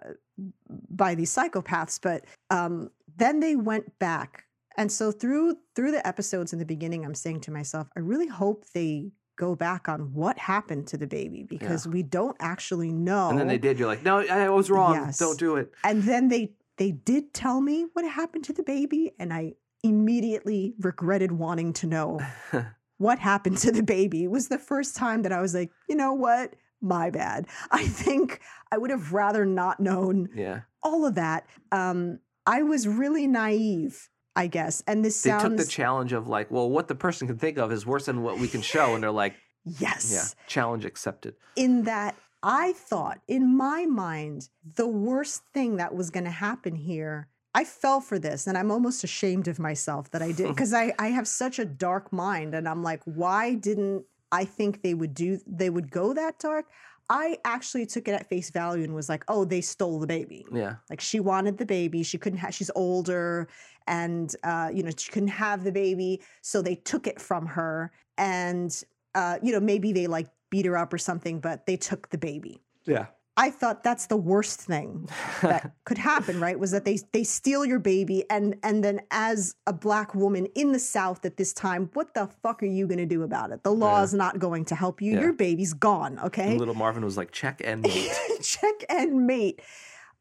[0.90, 2.00] by these psychopaths.
[2.02, 4.44] But um, then they went back,
[4.76, 8.26] and so through through the episodes in the beginning, I'm saying to myself, I really
[8.26, 13.30] hope they go back on what happened to the baby because we don't actually know.
[13.30, 15.18] and then they did you're like no I was wrong Yes.
[15.18, 19.12] don't do it And then they they did tell me what happened to the baby,
[19.18, 22.20] and I immediately regretted wanting to know
[22.98, 24.26] what happened to the baby.
[24.26, 26.54] Was the first time that I was like, you know what?
[26.80, 27.46] My bad.
[27.70, 28.40] I think
[28.70, 31.46] I would have rather not known yeah all of that.
[31.72, 34.82] Um, I was really naive, I guess.
[34.86, 37.58] And this they sounds took the challenge of like well what the person can think
[37.58, 39.34] of is worse than what we can show and they're like
[39.64, 40.12] yes.
[40.12, 46.10] yeah challenge accepted in that I thought in my mind the worst thing that was
[46.10, 47.28] going to happen here.
[47.54, 50.92] I fell for this and I'm almost ashamed of myself that I did because I,
[50.98, 55.14] I have such a dark mind and I'm like, why didn't I think they would
[55.14, 56.66] do they would go that dark?
[57.10, 60.46] I actually took it at face value and was like, oh, they stole the baby.
[60.50, 62.02] yeah Like she wanted the baby.
[62.02, 63.46] She couldn't have, she's older
[63.86, 66.22] and, uh, you know, she couldn't have the baby.
[66.40, 67.92] So they took it from her.
[68.16, 68.82] And,
[69.14, 72.18] uh, you know, maybe they like beat her up or something, but they took the
[72.18, 72.62] baby.
[72.86, 73.06] yeah
[73.36, 75.08] I thought that's the worst thing
[75.42, 76.58] that could happen, right?
[76.58, 80.70] Was that they they steal your baby and and then as a black woman in
[80.72, 83.64] the South at this time, what the fuck are you gonna do about it?
[83.64, 84.04] The law Yeah.
[84.04, 85.14] is not going to help you.
[85.14, 85.20] Yeah.
[85.22, 86.50] Your baby's gone, okay?
[86.50, 88.12] And little Marvin was like, check and mate.
[88.42, 89.60] check and mate.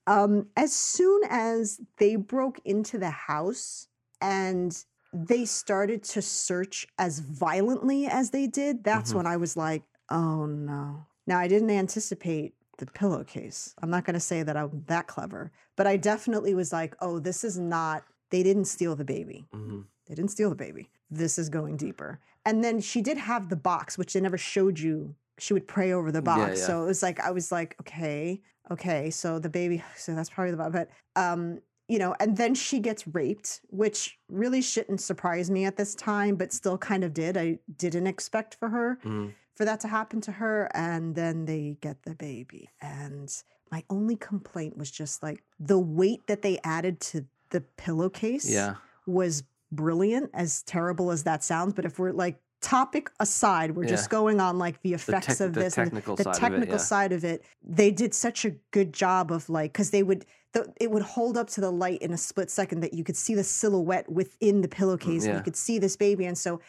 [0.08, 3.88] Um, as soon as they broke into the house
[4.22, 4.76] and
[5.14, 9.18] they started to search as violently as they did, that's Mhm.
[9.18, 11.06] when I was like, oh no.
[11.28, 13.74] Now, I didn't anticipate the pillowcase.
[13.82, 17.20] I'm not going to say that I'm that clever, but I definitely was like, oh,
[17.20, 19.46] this is not, they didn't steal the baby.
[19.52, 20.90] hmm They didn't steal the baby.
[21.10, 22.20] This is going deeper.
[22.46, 25.16] And then she did have the box, which they never showed you.
[25.40, 26.60] She would pray over the box.
[26.60, 26.66] yeah.
[26.68, 29.10] So it was like, I was like, okay, okay.
[29.10, 30.72] So the baby, so that's probably the box.
[30.72, 35.76] But, um, you know, and then she gets raped, which really shouldn't surprise me at
[35.76, 37.36] this time, but still kind of did.
[37.38, 40.70] I didn't expect for her hmm for that to happen to her.
[40.74, 42.70] And then they get the baby.
[42.82, 43.34] And
[43.72, 48.76] my only complaint was just like the weight that they added to the pillowcase Yeah.
[49.06, 51.74] was brilliant, as terrible as that sounds.
[51.74, 55.54] But if we're like topic aside, we're just going on like the The, effects of
[55.54, 56.72] the this and technical the side technical of it.
[56.72, 56.78] Yeah.
[56.78, 57.44] side of it.
[57.62, 60.26] They did such a good job of like because they would.
[60.54, 63.18] The, it would hold up to the light in a split second that you could
[63.18, 65.38] see the silhouette within the mm, pillowcase and yeah.
[65.38, 66.62] you could see this baby and so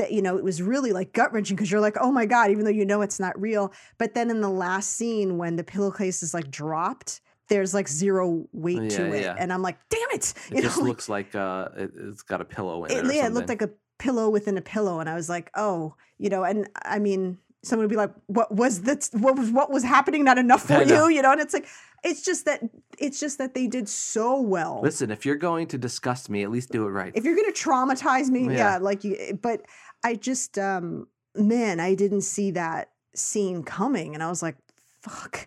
[0.00, 2.50] that you know it was really like gut wrenching because you're like oh my god
[2.50, 5.64] even though you know it's not real but then in the last scene when the
[5.64, 9.36] pillowcase is like dropped there's like zero weight to Yeah, it yeah.
[9.38, 12.22] and i'm like damn it It you just know like, looks like uh, it, it's
[12.22, 13.06] got a pillow in it.
[13.06, 15.94] it, yeah, it looked like a pillow within a pillow and i was like oh
[16.18, 19.70] you know and i mean someone would be like what was that what was what
[19.70, 21.66] was happening not enough for you you know and it's like
[22.02, 22.62] it's just that
[22.98, 26.50] it's just that they did so well Listen, if you're going to disgust me, at
[26.50, 27.12] least do it right.
[27.14, 28.50] if you're gonna traumatize me, yeah.
[28.56, 28.78] Yeah.
[28.78, 29.38] like you.
[29.42, 29.66] But
[30.04, 34.56] I just, um, man, I didn't see that scene coming, and I was like,
[35.02, 35.46] fuck.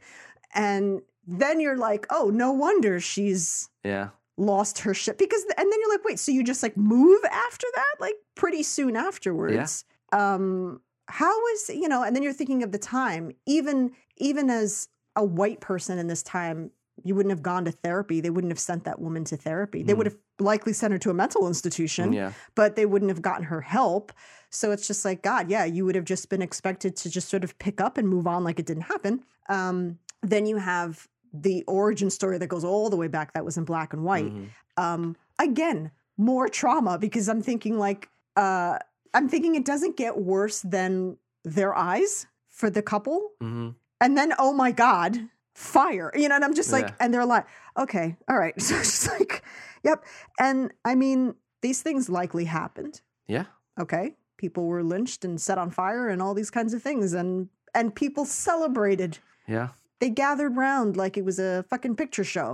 [0.54, 4.10] And then you're like, oh, no wonder she's yeah.
[4.38, 7.68] lost her shit because, and then you're like, wait, so you just like move after
[7.76, 9.86] that, like pretty soon afterwards.
[10.14, 10.34] yeah.
[10.36, 12.04] Um, how is you know?
[12.04, 16.24] And then you're thinking of the time, even even as a white person in this
[16.24, 16.72] time
[17.04, 18.22] you wouldn't have gone to therapy.
[18.22, 19.82] They wouldn't have sent that woman to therapy.
[19.82, 20.12] They would Mm.
[20.12, 22.34] have likely sent her to a mental institution, Yeah.
[22.54, 24.14] but they wouldn't have gotten her help.
[24.54, 27.44] So it's just like, God, yeah, you would have just been expected to just sort
[27.44, 29.24] of pick up and move on like it didn't happen.
[29.50, 33.58] Um, then you have the origin story that goes all the way back that was
[33.58, 34.32] in black and white.
[34.32, 34.50] Mhm.
[34.78, 38.78] Um, again, more trauma because I'm thinking like, uh,
[39.16, 43.76] I'm thinking it doesn't get worse than their eyes for the couple Mhm.
[44.00, 46.96] and then oh my god fire you know and i'm just like Yeah.
[47.00, 47.46] and they're like
[47.78, 49.44] okay all right so it's just like
[49.84, 50.04] yep
[50.40, 53.46] and i mean these things likely happened Yeah.
[53.80, 57.48] okay people were lynched and set on fire and all these kinds of things and
[57.74, 59.12] and people celebrated
[59.48, 59.70] Yeah.
[60.02, 62.50] they gathered round like it was a fucking picture show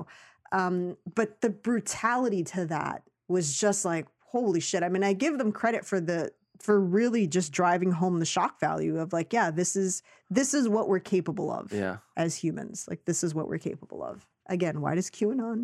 [0.52, 0.76] um
[1.20, 5.52] but the brutality to that was just like holy shit i mean i give them
[5.52, 6.20] credit for the
[6.66, 10.66] for really just driving home the shock value of like yeah this is this is
[10.76, 11.98] what we're capable of Yeah.
[12.16, 15.60] as humans like this is what we're capable of again why does qanon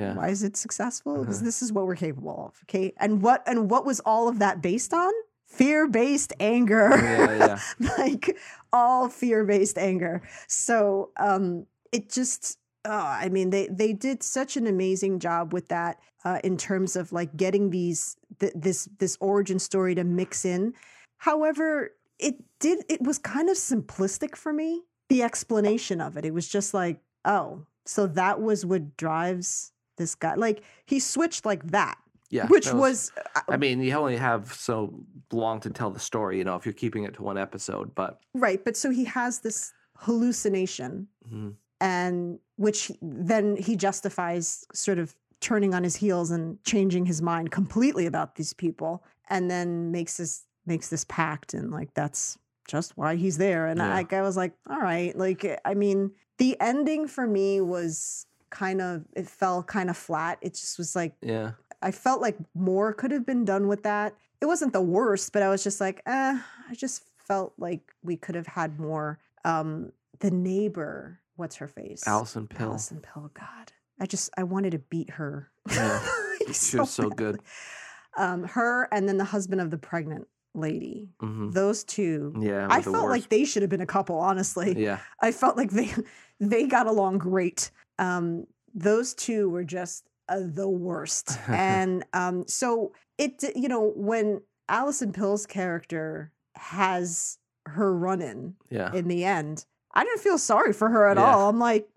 [0.00, 0.14] Yeah.
[0.18, 1.44] why is it successful because Uh-huh.
[1.50, 4.56] this is what we're capable of okay and what and what was all of that
[4.70, 5.12] based on
[5.58, 6.90] fear-based anger.
[6.92, 7.58] Yeah.
[7.78, 7.90] Yeah.
[7.98, 8.38] like
[8.72, 10.22] all fear-based anger.
[10.46, 15.68] So um it just oh, i mean they they did such an amazing job with
[15.68, 20.44] that uh, in terms of like getting these th- this this origin story to mix
[20.44, 20.74] in.
[21.18, 26.24] However it did it was kind of simplistic for me the explanation of it.
[26.24, 30.34] It was just like oh so that was what drives this guy.
[30.34, 31.98] Like he switched like that
[32.30, 32.46] Yeah.
[32.48, 34.94] which that was, uh, I mean, you only have so
[35.32, 37.94] long to tell the story, you know, if you're keeping it to one episode.
[37.94, 39.72] But right but so he has this
[40.22, 41.54] hallucination mhm.
[41.80, 47.22] and which he- then he justifies sort of turning on his heels and changing his
[47.22, 52.36] mind completely about these people and then makes this makes this pact and like that's
[52.66, 53.94] just why he's there and Yeah.
[53.94, 58.80] I, I was like all right like i mean the ending for me was kind
[58.80, 61.52] of it fell kind of flat it just was like yeah.
[61.82, 65.42] I felt like more could have been done with that it wasn't the worst but
[65.42, 66.38] i was just like eh,
[66.70, 72.06] i just felt like we could have had more um the neighbor what's her face
[72.06, 72.70] Allison Pill.
[72.70, 73.30] Allison Pill.
[73.34, 75.50] God, I just I wanted to beat her.
[75.70, 76.00] Yeah.
[76.46, 77.40] Like, She was so good.
[78.16, 81.10] Um, her and then the husband of the pregnant lady.
[81.20, 82.34] hmm Those two.
[82.40, 82.66] Yeah.
[82.70, 83.10] I felt worst.
[83.10, 84.16] like they should have been a couple.
[84.18, 84.98] Honestly, Yeah.
[85.20, 85.92] I felt like they
[86.40, 87.70] they got along great.
[87.98, 94.40] Um, those two were just uh, the worst, and um, so it you know when
[94.68, 98.92] Allison Pill's character has her run in Yeah.
[98.92, 99.64] in the end.
[99.94, 101.34] I didn't feel sorry for her at Yeah.
[101.34, 101.48] all.
[101.48, 101.88] I'm like,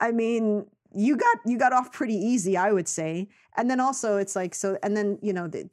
[0.00, 3.28] I mean, you got you got off pretty easy, I would say.
[3.56, 4.76] And then also, it's like so.
[4.82, 5.68] And then you know the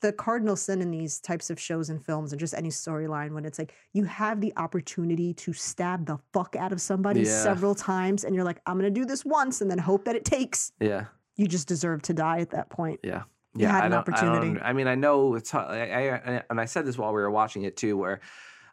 [0.00, 3.44] the cardinal sin in these types of shows and films, and just any storyline when
[3.44, 7.42] it's like you have the opportunity to stab the fuck out of somebody Yeah.
[7.42, 10.24] several times, and you're like, I'm gonna do this once, and then hope that it
[10.24, 10.72] takes.
[10.80, 11.04] Yeah.
[11.36, 13.00] You just deserve to die at that point.
[13.02, 13.22] Yeah.
[13.54, 14.60] You Yeah, had I an opportunity.
[14.60, 15.54] I, I mean, I know it's.
[15.54, 15.60] I,
[16.34, 18.20] I, and I said this while we were watching it too, where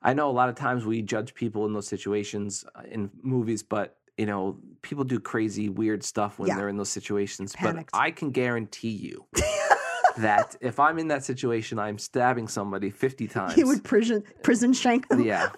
[0.01, 3.63] I know a lot of times we judge people in those situations uh, in movies,
[3.63, 6.57] but you know, people do crazy, weird stuff when Yeah.
[6.57, 7.53] they're in those situations.
[7.55, 7.91] Panicked.
[7.93, 9.25] But I can guarantee you
[10.17, 13.55] that if I'm in that situation, I'm stabbing somebody fifty times.
[13.55, 15.23] He would prison prison shank them.
[15.23, 15.49] yeah.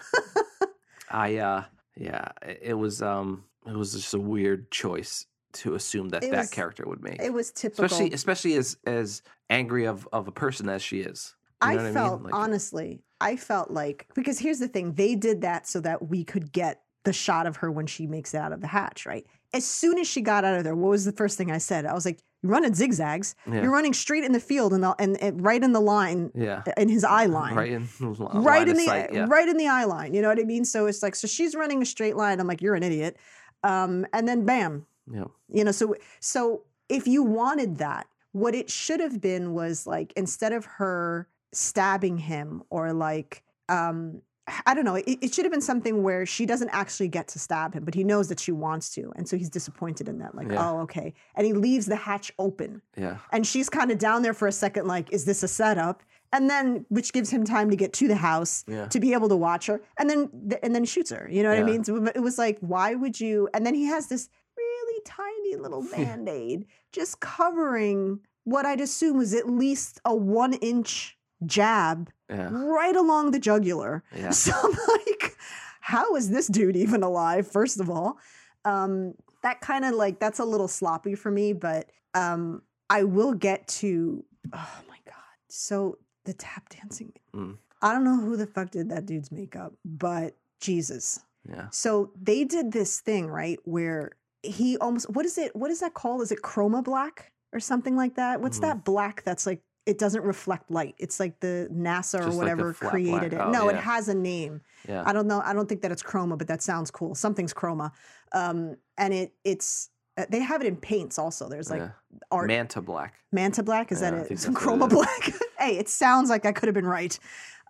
[1.10, 1.38] I.
[1.38, 1.64] uh
[1.98, 2.30] Yeah.
[2.42, 3.02] It, it was.
[3.02, 3.44] Um.
[3.68, 5.26] It was just a weird choice
[5.56, 7.22] to assume that It that was- character would make.
[7.22, 7.86] It was typical.
[7.86, 11.36] especially especially as as angry of of a person as she is.
[11.64, 15.42] You know I felt Like, honestly, I felt like because here's the thing, they did
[15.42, 18.52] that so that we could get the shot of her when she makes it out
[18.52, 19.26] of the hatch, right?
[19.54, 21.86] As soon as she got out of there, what was the first thing I said?
[21.86, 23.36] I was like, You're running zigzags.
[23.48, 23.62] Yeah.
[23.62, 26.64] You're running straight in the field and, the, and, and right in the line, Yeah.
[26.78, 27.54] in his eye line.
[27.56, 29.26] Right in right line in the sight, yeah.
[29.30, 30.14] right in the eye line.
[30.14, 30.66] You know what I mean?
[30.66, 32.40] So it's like so she's running a straight line.
[32.40, 33.18] I'm like, you're an idiot.
[33.64, 35.26] Um, and then bam, Yeah.
[35.50, 35.72] you know.
[35.72, 40.66] So so if you wanted that, what it should have been was like instead of
[40.66, 44.22] her stabbing him or like um
[44.68, 44.94] I don't know.
[44.94, 47.96] It, it should have been something where she doesn't actually get to stab him, but
[47.96, 50.36] he knows that she wants to, and so he's disappointed in that.
[50.36, 50.70] Like, Yeah.
[50.70, 51.16] oh, okay.
[51.34, 53.18] And he leaves the hatch open, Yeah.
[53.32, 56.04] and she's kind of down there for a second, like, is this a setup?
[56.32, 58.86] And then, which gives him time to get to the house Yeah.
[58.90, 60.30] to be able to watch her, and then
[60.62, 61.28] and then shoots her.
[61.28, 61.84] You know what I mean?
[61.84, 63.50] So it was like, why would you?
[63.56, 64.30] And then he has this
[65.06, 71.18] tiny little band aid just covering what I'd assume was at least a one inch
[71.46, 72.50] jab Yeah.
[72.52, 74.04] right along the jugular.
[74.16, 74.30] Yeah.
[74.34, 75.36] So I'm like,
[75.82, 77.48] how is this dude even alive?
[77.48, 78.18] First of all,
[78.66, 83.34] um, that kind of like that's a little sloppy for me, but um, I will
[83.34, 84.24] get to.
[84.54, 85.14] Oh my god!
[85.50, 87.14] So the tap dancing.
[87.36, 87.58] Mm.
[87.82, 91.20] I don't know who the fuck did that dude's makeup, but Jesus.
[91.48, 91.68] Yeah.
[91.70, 94.14] So they did this thing right where
[94.46, 95.56] he almost what is it?
[95.56, 96.22] What is that called?
[96.22, 98.42] Is it chroma black or something like that?
[98.42, 98.62] What's Mhm.
[98.62, 100.96] that black that's like it doesn't reflect light?
[100.98, 103.40] It's like the NASA or Just like a whatever flat created it.
[103.40, 104.62] Oh, no, it has a name.
[104.88, 105.04] Yeah.
[105.06, 105.42] I don't know.
[105.46, 107.14] I don't think that it's chroma, but that sounds cool.
[107.16, 107.92] Something's chroma,
[108.34, 111.50] um, and it it's uh, they have it in paints also.
[111.50, 111.90] There's like yeah.
[112.32, 113.12] art Vantablack.
[113.32, 113.92] Manta black.
[113.92, 114.40] Is Yeah, that it?
[114.40, 115.34] Some that's it chroma black.
[115.60, 117.18] hey, it sounds like I could have been right.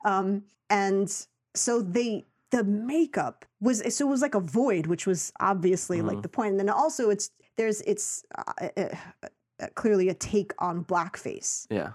[0.05, 1.11] Um, and
[1.55, 6.17] so they the makeup was so it was like a void, which was obviously like
[6.17, 6.21] Mhm.
[6.23, 6.51] the point.
[6.51, 8.81] And then also it's there's it's uh, uh,
[9.61, 11.93] uh, clearly a take on blackface Yeah.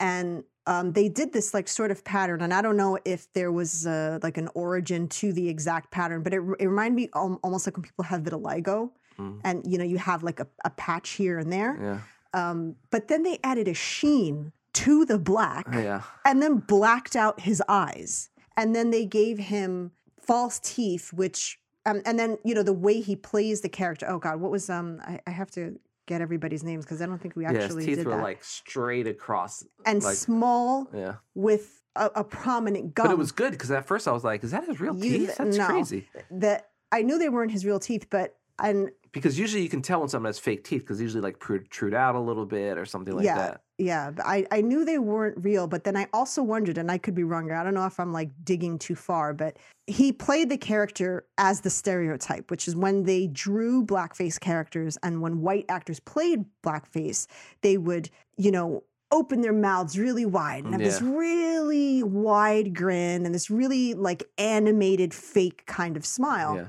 [0.00, 3.50] and um, they did this like sort of pattern and i don't know if there
[3.52, 7.40] was uh, like an origin to the exact pattern but it, it reminded me al-
[7.42, 9.40] almost like when people have vitiligo Mm.
[9.44, 11.98] and you know you have like a, a patch here and there Yeah.
[12.50, 16.02] um, but then they added a sheen to the black Yeah.
[16.26, 22.02] and then blacked out his eyes and then they gave him false teeth which um,
[22.04, 25.00] and then you know the way he plays the character oh god what was um
[25.06, 27.66] i, I have to get everybody's names because i don't think we actually Yeah.
[27.66, 29.64] His teeth did were that like straight across.
[29.84, 31.16] and like, small yeah.
[31.34, 33.06] with a, a prominent gum.
[33.06, 35.18] But it was good because at first I was like, is that his real You-
[35.18, 35.36] teeth?
[35.38, 35.66] That's no.
[35.66, 36.06] crazy.
[36.30, 40.00] that I knew they weren't his real teeth, but and Because usually you can tell
[40.00, 43.14] when someone has fake teeth because usually like protrude out a little bit or something
[43.14, 43.36] like Yeah.
[43.36, 43.60] that.
[43.78, 45.66] yeah, but I I knew they weren't real.
[45.66, 47.50] But then I also wondered, and I could be wrong.
[47.50, 51.60] I don't know if I'm like digging too far, but he played the character as
[51.60, 57.26] the stereotype, which is when they drew blackface characters and when white actors played blackface,
[57.62, 58.82] they would you know
[59.12, 64.24] open their mouths really wide and have this really wide grin and this really like
[64.36, 66.56] animated fake kind of smile.
[66.56, 66.64] Yeah.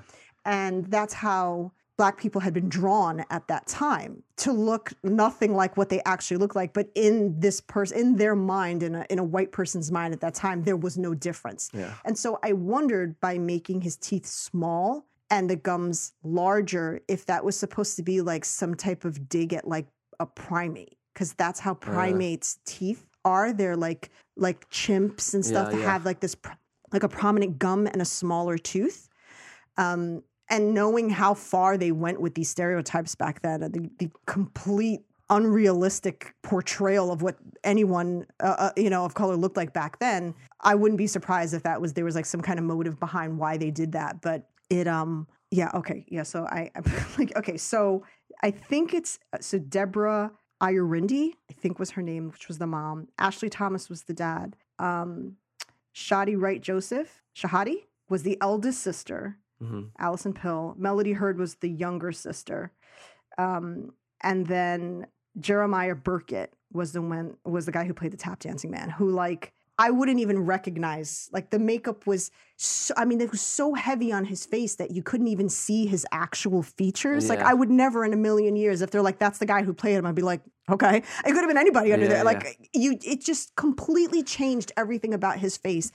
[0.46, 5.78] And that's how black people had been drawn at that time to look nothing like
[5.78, 6.72] what they actually look like.
[6.72, 10.22] But in this person, in their mind, in a, in a white person's mind at
[10.22, 11.72] that time, there was no difference.
[11.74, 11.94] Yeah.
[12.06, 17.44] And so I wondered by making his teeth small and the gums larger, if that
[17.44, 19.88] was supposed to be like some type of dig at like
[20.20, 23.52] a primate, because that's how primates' teeth are.
[23.52, 25.92] They're like like chimps and stuff Yeah, that yeah.
[25.92, 26.52] have like this pr-
[26.94, 29.10] like a prominent gum and a smaller tooth.
[29.78, 35.02] Um, and knowing how far they went with these stereotypes back then, the, the complete
[35.30, 40.34] unrealistic portrayal of what anyone uh, uh, you know of color looked like back then,
[40.62, 43.38] I wouldn't be surprised if that was there was like some kind of motive behind
[43.38, 44.22] why they did that.
[44.22, 46.84] But it um yeah okay yeah so I I'm
[47.18, 48.04] like okay so
[48.44, 50.32] I think it's uh, so Deborah
[50.62, 54.56] Ayorinde I think was her name which was the mom Ashley Thomas was the dad
[54.80, 55.38] um
[55.96, 60.76] Shahadi Wright Joseph Shahadi was the eldest sister hmm Alison Pill.
[60.78, 62.72] Melody Hurd was the younger sister.
[63.38, 65.08] Um, and then
[65.40, 69.10] Jeremiah Birkett was the one was the guy who played the tap dancing man, who
[69.10, 71.30] like I wouldn't even recognize.
[71.32, 74.90] Like the makeup was so, I mean, it was so heavy on his face that
[74.90, 77.30] you couldn't even see his actual features.
[77.30, 79.74] Like I would never in a million years, if they're like, that's the guy who
[79.74, 80.98] played him, I'd be like, okay.
[80.98, 82.18] It could have been anybody under Yeah, there.
[82.18, 82.24] yeah.
[82.24, 85.92] Like you it just completely changed everything about his face.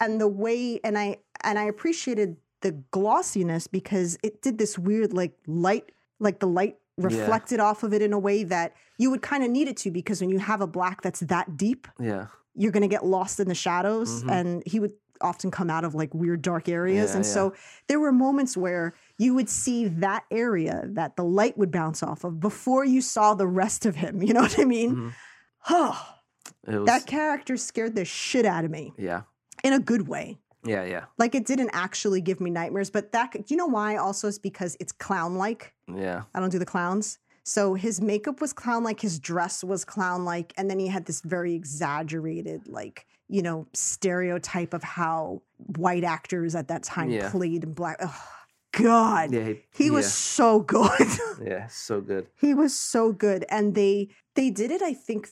[0.00, 2.36] And the way and I and I appreciated
[2.66, 5.86] the glossiness because it did this weird like light
[6.18, 9.50] like the light reflected off of it in a way that you would kind of
[9.50, 12.26] need it to because when you have a black that's that deep Yeah.
[12.54, 14.30] you're going to get lost in the shadows Mhm.
[14.36, 17.32] and he would often come out of like weird dark areas Yeah, and yeah.
[17.36, 17.54] so
[17.88, 22.24] there were moments where you would see that area that the light would bounce off
[22.24, 25.12] of before you saw the rest of him you know what i mean
[25.70, 25.96] was.
[26.66, 29.22] that character scared the shit out of me yeah.
[29.64, 30.84] in a good way Yeah.
[30.84, 31.04] Yeah.
[31.18, 34.38] like it didn't actually give me nightmares but that do you know why also is
[34.38, 36.22] because it's clown like Yeah.
[36.34, 37.18] I don't do the clowns.
[37.48, 41.04] So his makeup was clown like, his dress was clown like, and then he had
[41.06, 45.42] this very exaggerated, like, you know, stereotype of how
[45.76, 47.30] white actors at that time Yeah.
[47.30, 47.98] played in black.
[48.02, 48.28] Oh,
[48.72, 49.32] God.
[49.32, 50.90] Yeah, he, He was so good.
[50.98, 52.26] yeah, yeah, so good.
[52.34, 53.44] he was so good.
[53.48, 55.28] And they they did it, I think,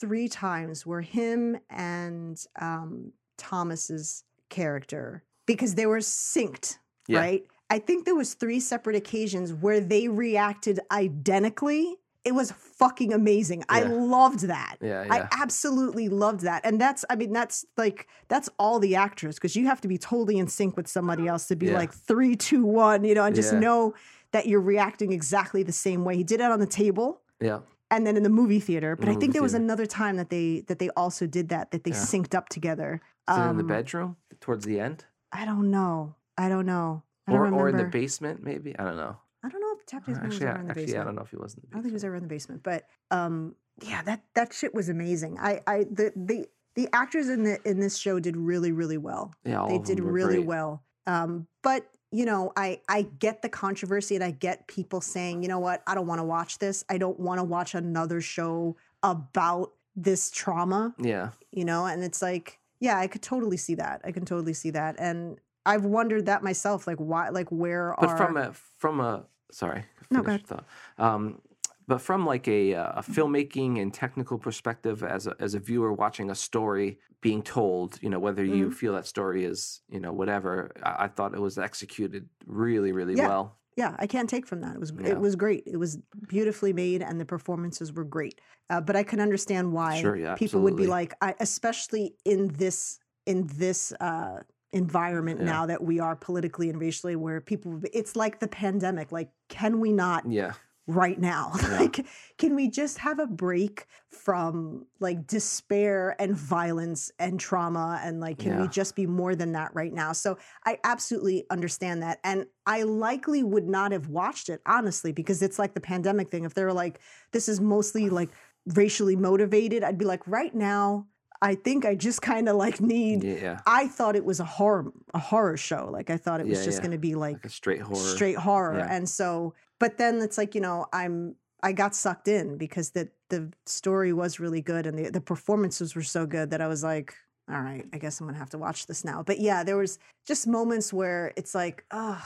[0.00, 6.78] three times where him and um Thomas's character, because they were synced,
[7.08, 7.20] Yeah.
[7.20, 7.46] right?
[7.70, 11.96] I think there was three separate occasions where they reacted identically.
[12.24, 13.64] It was fucking amazing.
[13.68, 14.76] I loved that.
[14.80, 16.64] Yeah, I absolutely loved that.
[16.64, 19.98] And that's, I mean, that's like, that's all the actors because you have to be
[19.98, 21.74] totally in sync with somebody else to be Yeah.
[21.74, 23.58] like three, two, one, you know, and just Yeah.
[23.60, 23.94] know
[24.32, 26.16] that you're reacting exactly the same way.
[26.16, 27.60] He did it on the table yeah.
[27.90, 28.96] And then in the movie theater.
[28.96, 29.64] But the I think there was theater.
[29.64, 31.96] another time that they that they also did that, that they Yeah.
[31.96, 33.00] synced up together.
[33.28, 36.14] It in the Um, bedroom towards the end, I don't know.
[36.36, 37.02] I don't know.
[37.26, 37.64] I don't or remember.
[37.64, 38.42] or in the basement?
[38.42, 39.16] Maybe I don't know.
[39.42, 41.00] I don't know if Tap Dancing was Actually, ever in the actually, basement.
[41.00, 42.22] I don't know if he was in the I don't think he was ever in
[42.22, 45.38] the basement, but um, yeah, that that shit was amazing.
[45.40, 49.32] I I the the the actors in the in this show did really really well.
[49.44, 50.46] Yeah, all they of them did really great.
[50.46, 50.82] well.
[51.06, 55.48] Um, but you know, I I get the controversy and I get people saying, you
[55.48, 56.84] know what, I don't want to watch this.
[56.88, 60.94] I don't want to watch another show about this trauma.
[60.98, 64.00] Yeah, You know, and it's like, yeah, I could totally see that.
[64.04, 68.10] I can totally see that, and I've wondered that myself, like why, like where but
[68.10, 70.66] are from a from a sorry, No, your thought.
[70.98, 71.40] Um,
[71.86, 75.92] but from like a, uh, a filmmaking and technical perspective, as a, as a viewer
[75.92, 78.70] watching a story being told, you know, whether you Mm-hmm.
[78.70, 83.16] feel that story is, you know, whatever, I, I thought it was executed really, really
[83.16, 83.26] Yeah.
[83.26, 83.58] well.
[83.76, 84.74] yeah, I can't take from that.
[84.76, 85.08] It was Yeah.
[85.08, 85.64] it was great.
[85.66, 88.40] It was beautifully made, and the performances were great.
[88.70, 92.48] Uh, but I can understand why Sure, yeah, people would be like, I, especially in
[92.48, 94.40] this in this uh,
[94.72, 95.46] environment Yeah.
[95.46, 99.10] now that we are politically and racially, where people, it's like the pandemic.
[99.12, 100.52] Like, can we not Yeah,
[100.86, 101.52] right now?
[101.64, 101.80] Yeah.
[101.80, 102.06] like,
[102.38, 108.00] can we just have a break from like despair and violence and trauma?
[108.02, 110.12] And like, can we just be more than that right now?
[110.12, 112.20] So I absolutely understand that.
[112.22, 116.44] And I likely would not have watched it, honestly, because it's like the pandemic thing.
[116.44, 117.00] If they were like,
[117.32, 118.30] this is mostly like
[118.74, 121.06] racially motivated, I'd be like, right now,
[121.42, 123.22] I think I just kind of like need.
[123.24, 123.60] yeah.
[123.66, 125.88] I thought it was a horror a horror show.
[125.92, 126.82] Like I thought it was Yeah, just yeah.
[126.82, 127.96] going to be like Like a straight horror.
[128.16, 128.94] straight horror Yeah.
[128.94, 133.08] and so but then it's like you know i'm i got sucked in because the
[133.28, 136.82] the story was really good and the, the performances were so good that i was
[136.84, 137.14] like
[137.50, 139.98] all right i guess i'm gonna have to watch this now but yeah there was
[140.26, 142.24] just moments where it's like oh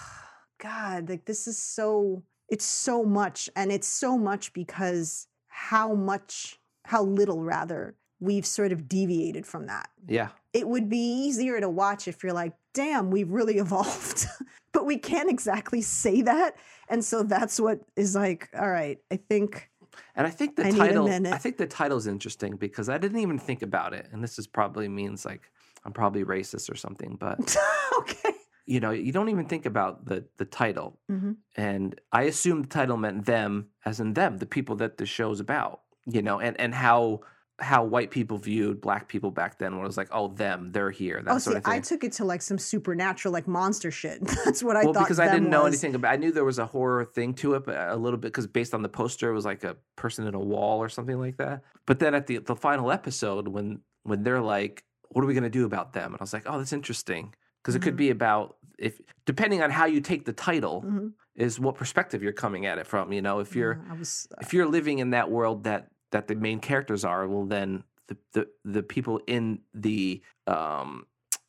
[0.60, 6.58] god like this is so it's so much and it's so much because how much
[6.84, 11.68] how little rather we've sort of deviated from that Yeah, it would be easier to
[11.68, 14.26] watch if you're like, damn, we've really evolved.
[14.72, 16.56] but we can't exactly say that.
[16.88, 19.70] And so that's what is like, all right, I think
[20.14, 21.08] and I think the I title.
[21.08, 24.46] I think the title's interesting because I didn't even think about it, and this is
[24.46, 25.50] probably means like
[25.84, 27.56] I'm probably racist or something, but
[27.98, 28.32] okay.
[28.66, 30.98] you know, you don't even think about the the title.
[31.10, 31.36] Mhm.
[31.56, 35.40] And I assumed the title meant them, as in them, the people that the show's
[35.40, 35.80] about.
[36.06, 37.20] You know, and and how
[37.60, 40.92] how white people viewed black people back then when it was like, oh, them, they're
[40.92, 41.74] here, that Oh, sort see, of thing.
[41.74, 44.20] I took it to like some supernatural, like monster shit.
[44.44, 45.04] That's what I well, thought.
[45.04, 46.12] because I didn't know anything about.
[46.12, 48.74] I knew there was a horror thing to it, but a little bit because based
[48.74, 51.62] on the poster, it was like a person in a wall or something like that.
[51.86, 55.50] But then at the the final episode, when when they're like, "What are we gonna
[55.50, 58.56] do about them?" and I was like, "Oh, that's interesting," because it could be about
[58.78, 61.12] if depending on how you take the title Mhm.
[61.34, 63.12] is what perspective you're coming at it from.
[63.12, 66.34] You know, if you're Yeah, was, if you're living in that world that that the
[66.34, 71.06] main characters are, well, then the the, the people in the um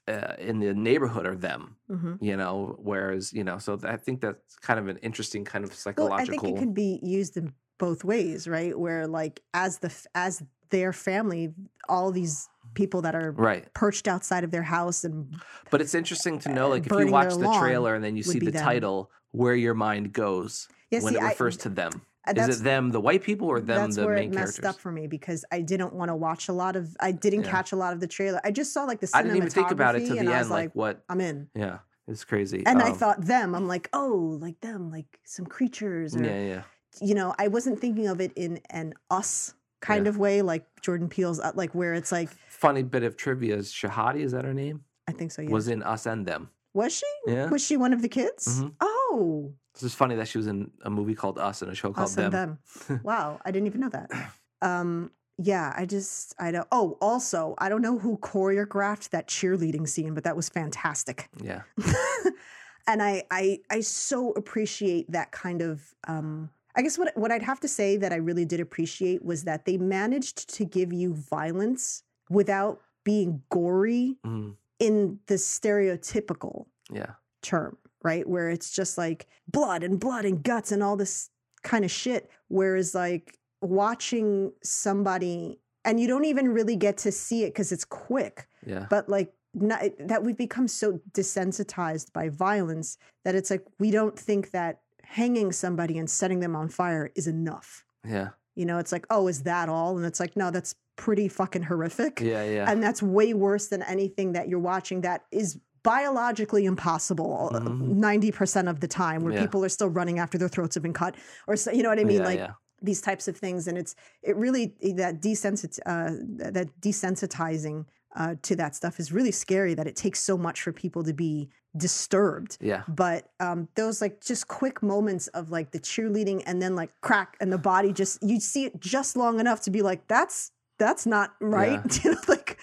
[0.08, 2.18] uh, in the neighborhood are them mhm.
[2.20, 5.70] you know whereas you know so i think that's kind of an interesting kind of
[5.70, 8.78] Well, psychological I think it can be used in both ways, right?
[8.78, 11.54] Where like as the as their family,
[11.88, 15.36] all these people that are right perched outside of their house and
[15.72, 18.38] but it's interesting to know like if you watch the trailer and then you see
[18.38, 18.64] the them.
[18.64, 22.60] title where your mind goes yeah, when see, it I- refers to them uh, is
[22.60, 24.80] it them the white people or them that's the where main it messed characters up
[24.80, 26.96] for me because I didn't want to watch a lot of.
[27.00, 27.52] I didn't Yeah.
[27.52, 28.40] catch a lot of the trailer.
[28.44, 30.32] I just saw like the i didn't even think about it to cinematography, the I
[30.34, 31.50] end was like, like, what I'm in.
[31.56, 33.54] yeah it's crazy And I Um, thought them.
[33.56, 36.64] I'm like, oh, like them, like some creatures, or yeah yeah
[37.02, 40.10] you know, I wasn't thinking of it in an us kind Yeah.
[40.10, 43.72] of way, like Jordan Peele's, uh, like where it's like, funny bit of trivia is
[43.72, 45.42] shahadi is that her name I think so.
[45.44, 45.52] Yeah.
[45.52, 47.06] was in us and them Was she?
[47.28, 48.44] yeah Was she one of the kids?
[48.62, 48.74] Mhm.
[48.82, 51.94] Oh, it's just funny that she was in a movie called us and a show
[51.94, 53.00] called us and them, them.
[53.02, 54.12] wow, I didn't even know that.
[54.62, 56.68] Um, yeah, I just I don't.
[56.70, 61.30] Oh, also, I don't know who choreographed that cheerleading scene, but that was fantastic.
[61.42, 61.62] yeah
[62.88, 67.42] and I I I so appreciate that kind of um I guess what what I'd
[67.44, 71.14] have to say that I really did appreciate was that they managed to give you
[71.14, 74.58] violence without being gory Mhm.
[74.80, 77.14] in the stereotypical Yeah.
[77.42, 78.28] term, right?
[78.28, 81.30] Where it's just like blood and blood and guts and all this
[81.64, 82.30] kind of shit.
[82.48, 87.86] Whereas like watching somebody and you don't even really get to see it because it's
[87.86, 88.86] quick, Yeah.
[88.90, 94.18] but like not, that we've become so desensitized by violence that it's like we don't
[94.18, 97.84] think that hanging somebody and setting them on fire is enough.
[98.08, 98.30] Yeah.
[98.56, 99.98] You know, it's like, oh, is that all?
[99.98, 102.20] And it's like, no, that's pretty fucking horrific.
[102.20, 102.44] Yeah.
[102.44, 102.70] Yeah.
[102.72, 105.58] And that's way worse than anything that you're watching that is
[105.96, 107.96] biologically impossible uh, Mhm.
[107.98, 109.42] 90% of the time where Yeah.
[109.44, 111.14] people are still running after their throats have been cut
[111.48, 112.20] or so, you know what I mean?
[112.22, 112.54] yeah, like yeah.
[112.90, 113.68] these types of things.
[113.68, 113.94] And it's,
[114.30, 114.64] it really,
[115.04, 116.12] that desensit, uh,
[116.54, 117.78] that desensitizing
[118.16, 121.14] uh, to that stuff is really scary that it takes so much for people to
[121.14, 122.82] be disturbed Yeah.
[122.88, 127.38] but um, those like just quick moments of like the cheerleading and then like crack
[127.42, 130.38] and the body just you see it just long enough to be like that's
[130.80, 132.58] that's not right you know like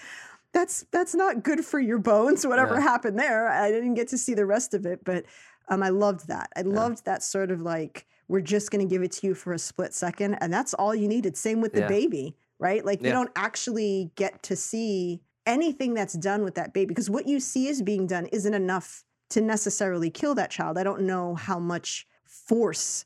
[0.57, 2.81] that's that's not good for your bones whatever Yeah.
[2.81, 5.25] happened there i didn't get to see the rest of it but
[5.69, 9.03] um, i loved that i loved that sort of like we're just going to give
[9.03, 11.81] it to you for a split second and that's all you needed same with the
[11.81, 11.87] Yeah.
[11.87, 16.87] baby right like you don't actually get to see anything that's done with that baby
[16.87, 20.77] because what you see is being done isn't enough to necessarily kill that child.
[20.77, 23.05] I don't know how much force,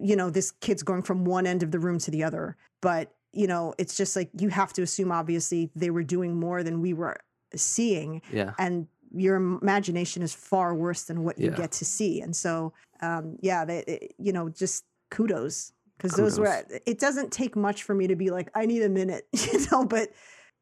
[0.00, 2.56] you know, this kid's going from one end of the room to the other.
[2.80, 6.62] But, you know, it's just like you have to assume, obviously, they were doing more
[6.62, 7.16] than we were
[7.54, 8.22] seeing.
[8.32, 8.52] Yeah.
[8.58, 11.56] And your imagination is far worse than what you Yeah.
[11.56, 12.20] get to see.
[12.20, 15.72] And so, um, yeah, they, it- you know, just kudos.
[15.96, 18.88] Because those were, it doesn't take much for me to be like, I need a
[18.88, 20.08] minute, you know, but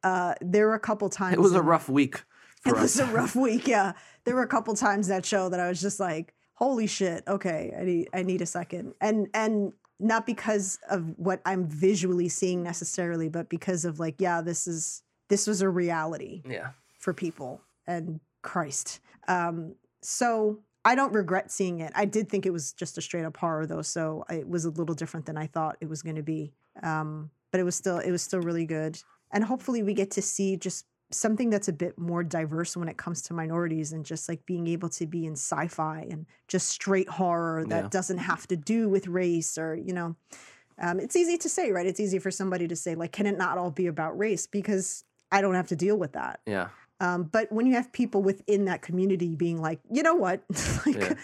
[0.03, 1.35] uh, there were a couple times.
[1.35, 2.24] It was a rough week
[2.66, 3.69] it for was a rough week.
[3.69, 3.93] Yeah,
[4.24, 7.23] there were a couple times that show that I was just like, "Holy shit!
[7.28, 8.95] Okay, I need I need a second.
[9.01, 14.41] and and not because of what I'm visually seeing necessarily, but because of like, yeah,
[14.41, 16.70] this is this was a reality yeah.
[16.99, 19.01] for people, and Christ.
[19.27, 21.93] Um, so I don't regret seeing it.
[21.95, 24.70] I did think it was just a straight up horror though, so it was a
[24.70, 26.53] little different than I thought it was going to be.
[26.83, 29.01] Um, but it was still it was still really good,
[29.33, 32.97] and hopefully we get to see just something that's a bit more diverse when it
[32.99, 37.09] comes to minorities and just like being able to be in sci-fi and just straight
[37.09, 37.89] horror that Yeah.
[37.89, 40.17] doesn't have to do with race or you know
[40.81, 43.39] um, it's easy to say right it's easy for somebody to say like can it
[43.39, 46.69] not all be about race because i don't have to deal with that Yeah.
[47.01, 50.43] um, but when you have people within that community being like, you know what,
[50.87, 51.15] like, Yeah.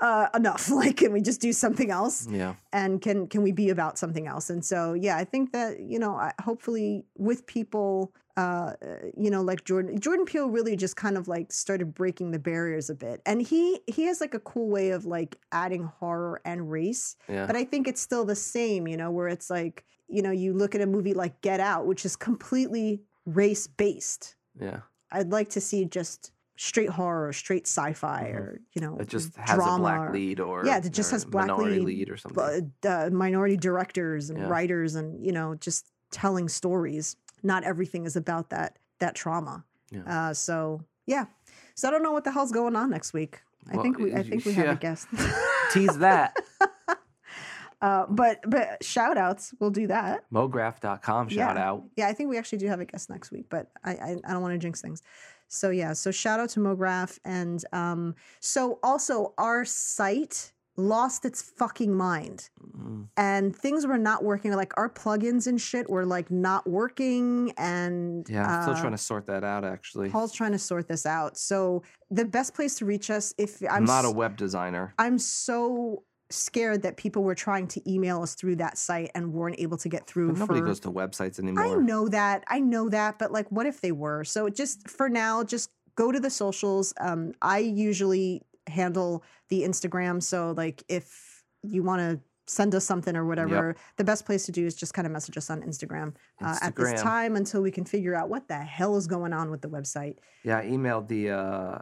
[0.00, 0.68] uh, enough.
[0.82, 2.26] Like, can we just do something else?
[2.30, 2.54] Yeah.
[2.72, 4.50] And can can we be about something else?
[4.50, 8.72] And so, yeah, I think that you know, I, hopefully, with people, uh,
[9.16, 12.88] you know, like Jordan, Jordan Peele really just kind of like started breaking the barriers
[12.88, 16.70] a bit, and he he has like a cool way of like adding horror and
[16.70, 17.46] race Yeah.
[17.46, 20.54] but I think it's still the same, you know, where it's like, you know, you
[20.54, 24.36] look at a movie like Get Out, which is completely race based.
[24.58, 24.80] yeah.
[25.14, 28.36] I'd like to see just straight horror or straight sci-fi Mhm.
[28.38, 31.24] or you know It just has drama a black lead or Yeah, it just has
[31.26, 32.72] black minority lead, lead or something.
[32.86, 34.48] uh, minority directors and Yeah.
[34.48, 37.16] writers and you know just telling stories.
[37.42, 39.64] Not everything is about that that trauma.
[39.90, 40.02] Yeah.
[40.30, 41.26] Uh, so yeah,
[41.74, 43.40] so I don't know what the hell's going on next week.
[43.72, 45.08] I think we I think we have a guest.
[45.72, 46.36] Tease that.
[47.80, 50.24] uh, but but shout outs, we'll do that.
[50.32, 51.68] Mograph.com shout Yeah.
[51.68, 51.84] out.
[51.96, 54.32] Yeah, I think we actually do have a guest next week, but I I, I
[54.32, 55.02] don't want to jinx things.
[55.48, 61.42] So yeah, so shout out to Mograph and um so also our site lost its
[61.42, 63.08] fucking mind Mm.
[63.18, 68.26] and things were not working like our plugins and shit were like not working and
[68.30, 70.08] Yeah, I'm still uh, trying to sort that out actually.
[70.08, 71.36] Paul's trying to sort this out.
[71.36, 74.94] So the best place to reach us if I'm, I'm not a web designer.
[74.98, 79.56] I'm so scared that people were trying to email us through that site and weren't
[79.58, 81.64] able to get through But nobody for goes to websites anymore.
[81.66, 82.44] I know that.
[82.48, 83.18] I know that.
[83.18, 84.24] But like, what if they were?
[84.24, 86.94] So just for now, just go to the socials.
[86.98, 90.22] Um, I usually handle the Instagram.
[90.22, 94.52] So like, if you want to send us something or whatever, the best place to
[94.52, 97.70] do is just kind of message us on Instagram, Uh, at this time until we
[97.70, 100.16] can figure out what the hell is going on with the website.
[100.42, 101.78] Yeah, I emailed the uh,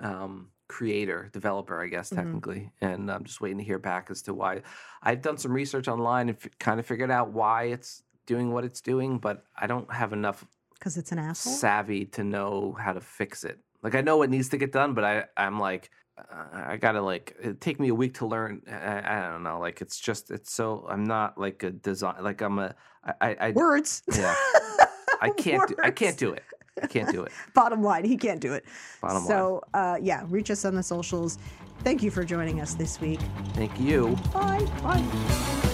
[0.00, 2.16] um, creator, developer, I guess Mhm.
[2.16, 4.62] technically, and I'm just waiting to hear back as to why.
[5.02, 8.64] I've done some research online and f- kind of figured out why it's doing what
[8.64, 10.44] it's doing, but I don't have enough
[10.74, 11.52] Because it's an asshole.
[11.54, 13.58] savvy to know how to fix it.
[13.82, 15.90] Like I know what needs to get done, but I I'm like
[16.52, 18.62] I gotta like it take me a week to learn.
[18.70, 19.60] I, I don't know.
[19.60, 22.74] Like it's just it's so I'm not like a design like I'm a
[23.04, 24.02] I I, I Words.
[24.14, 24.34] yeah
[25.20, 26.44] I can't do, I can't do it.
[26.82, 27.32] I can't do it.
[27.54, 28.64] Bottom line, he can't do it.
[29.00, 29.26] Bottom line.
[29.26, 31.38] so, uh, yeah, reach us on the socials.
[31.84, 33.20] Thank you for joining us this week.
[33.54, 34.16] Thank you.
[34.32, 34.66] Bye.
[34.82, 35.67] Bye.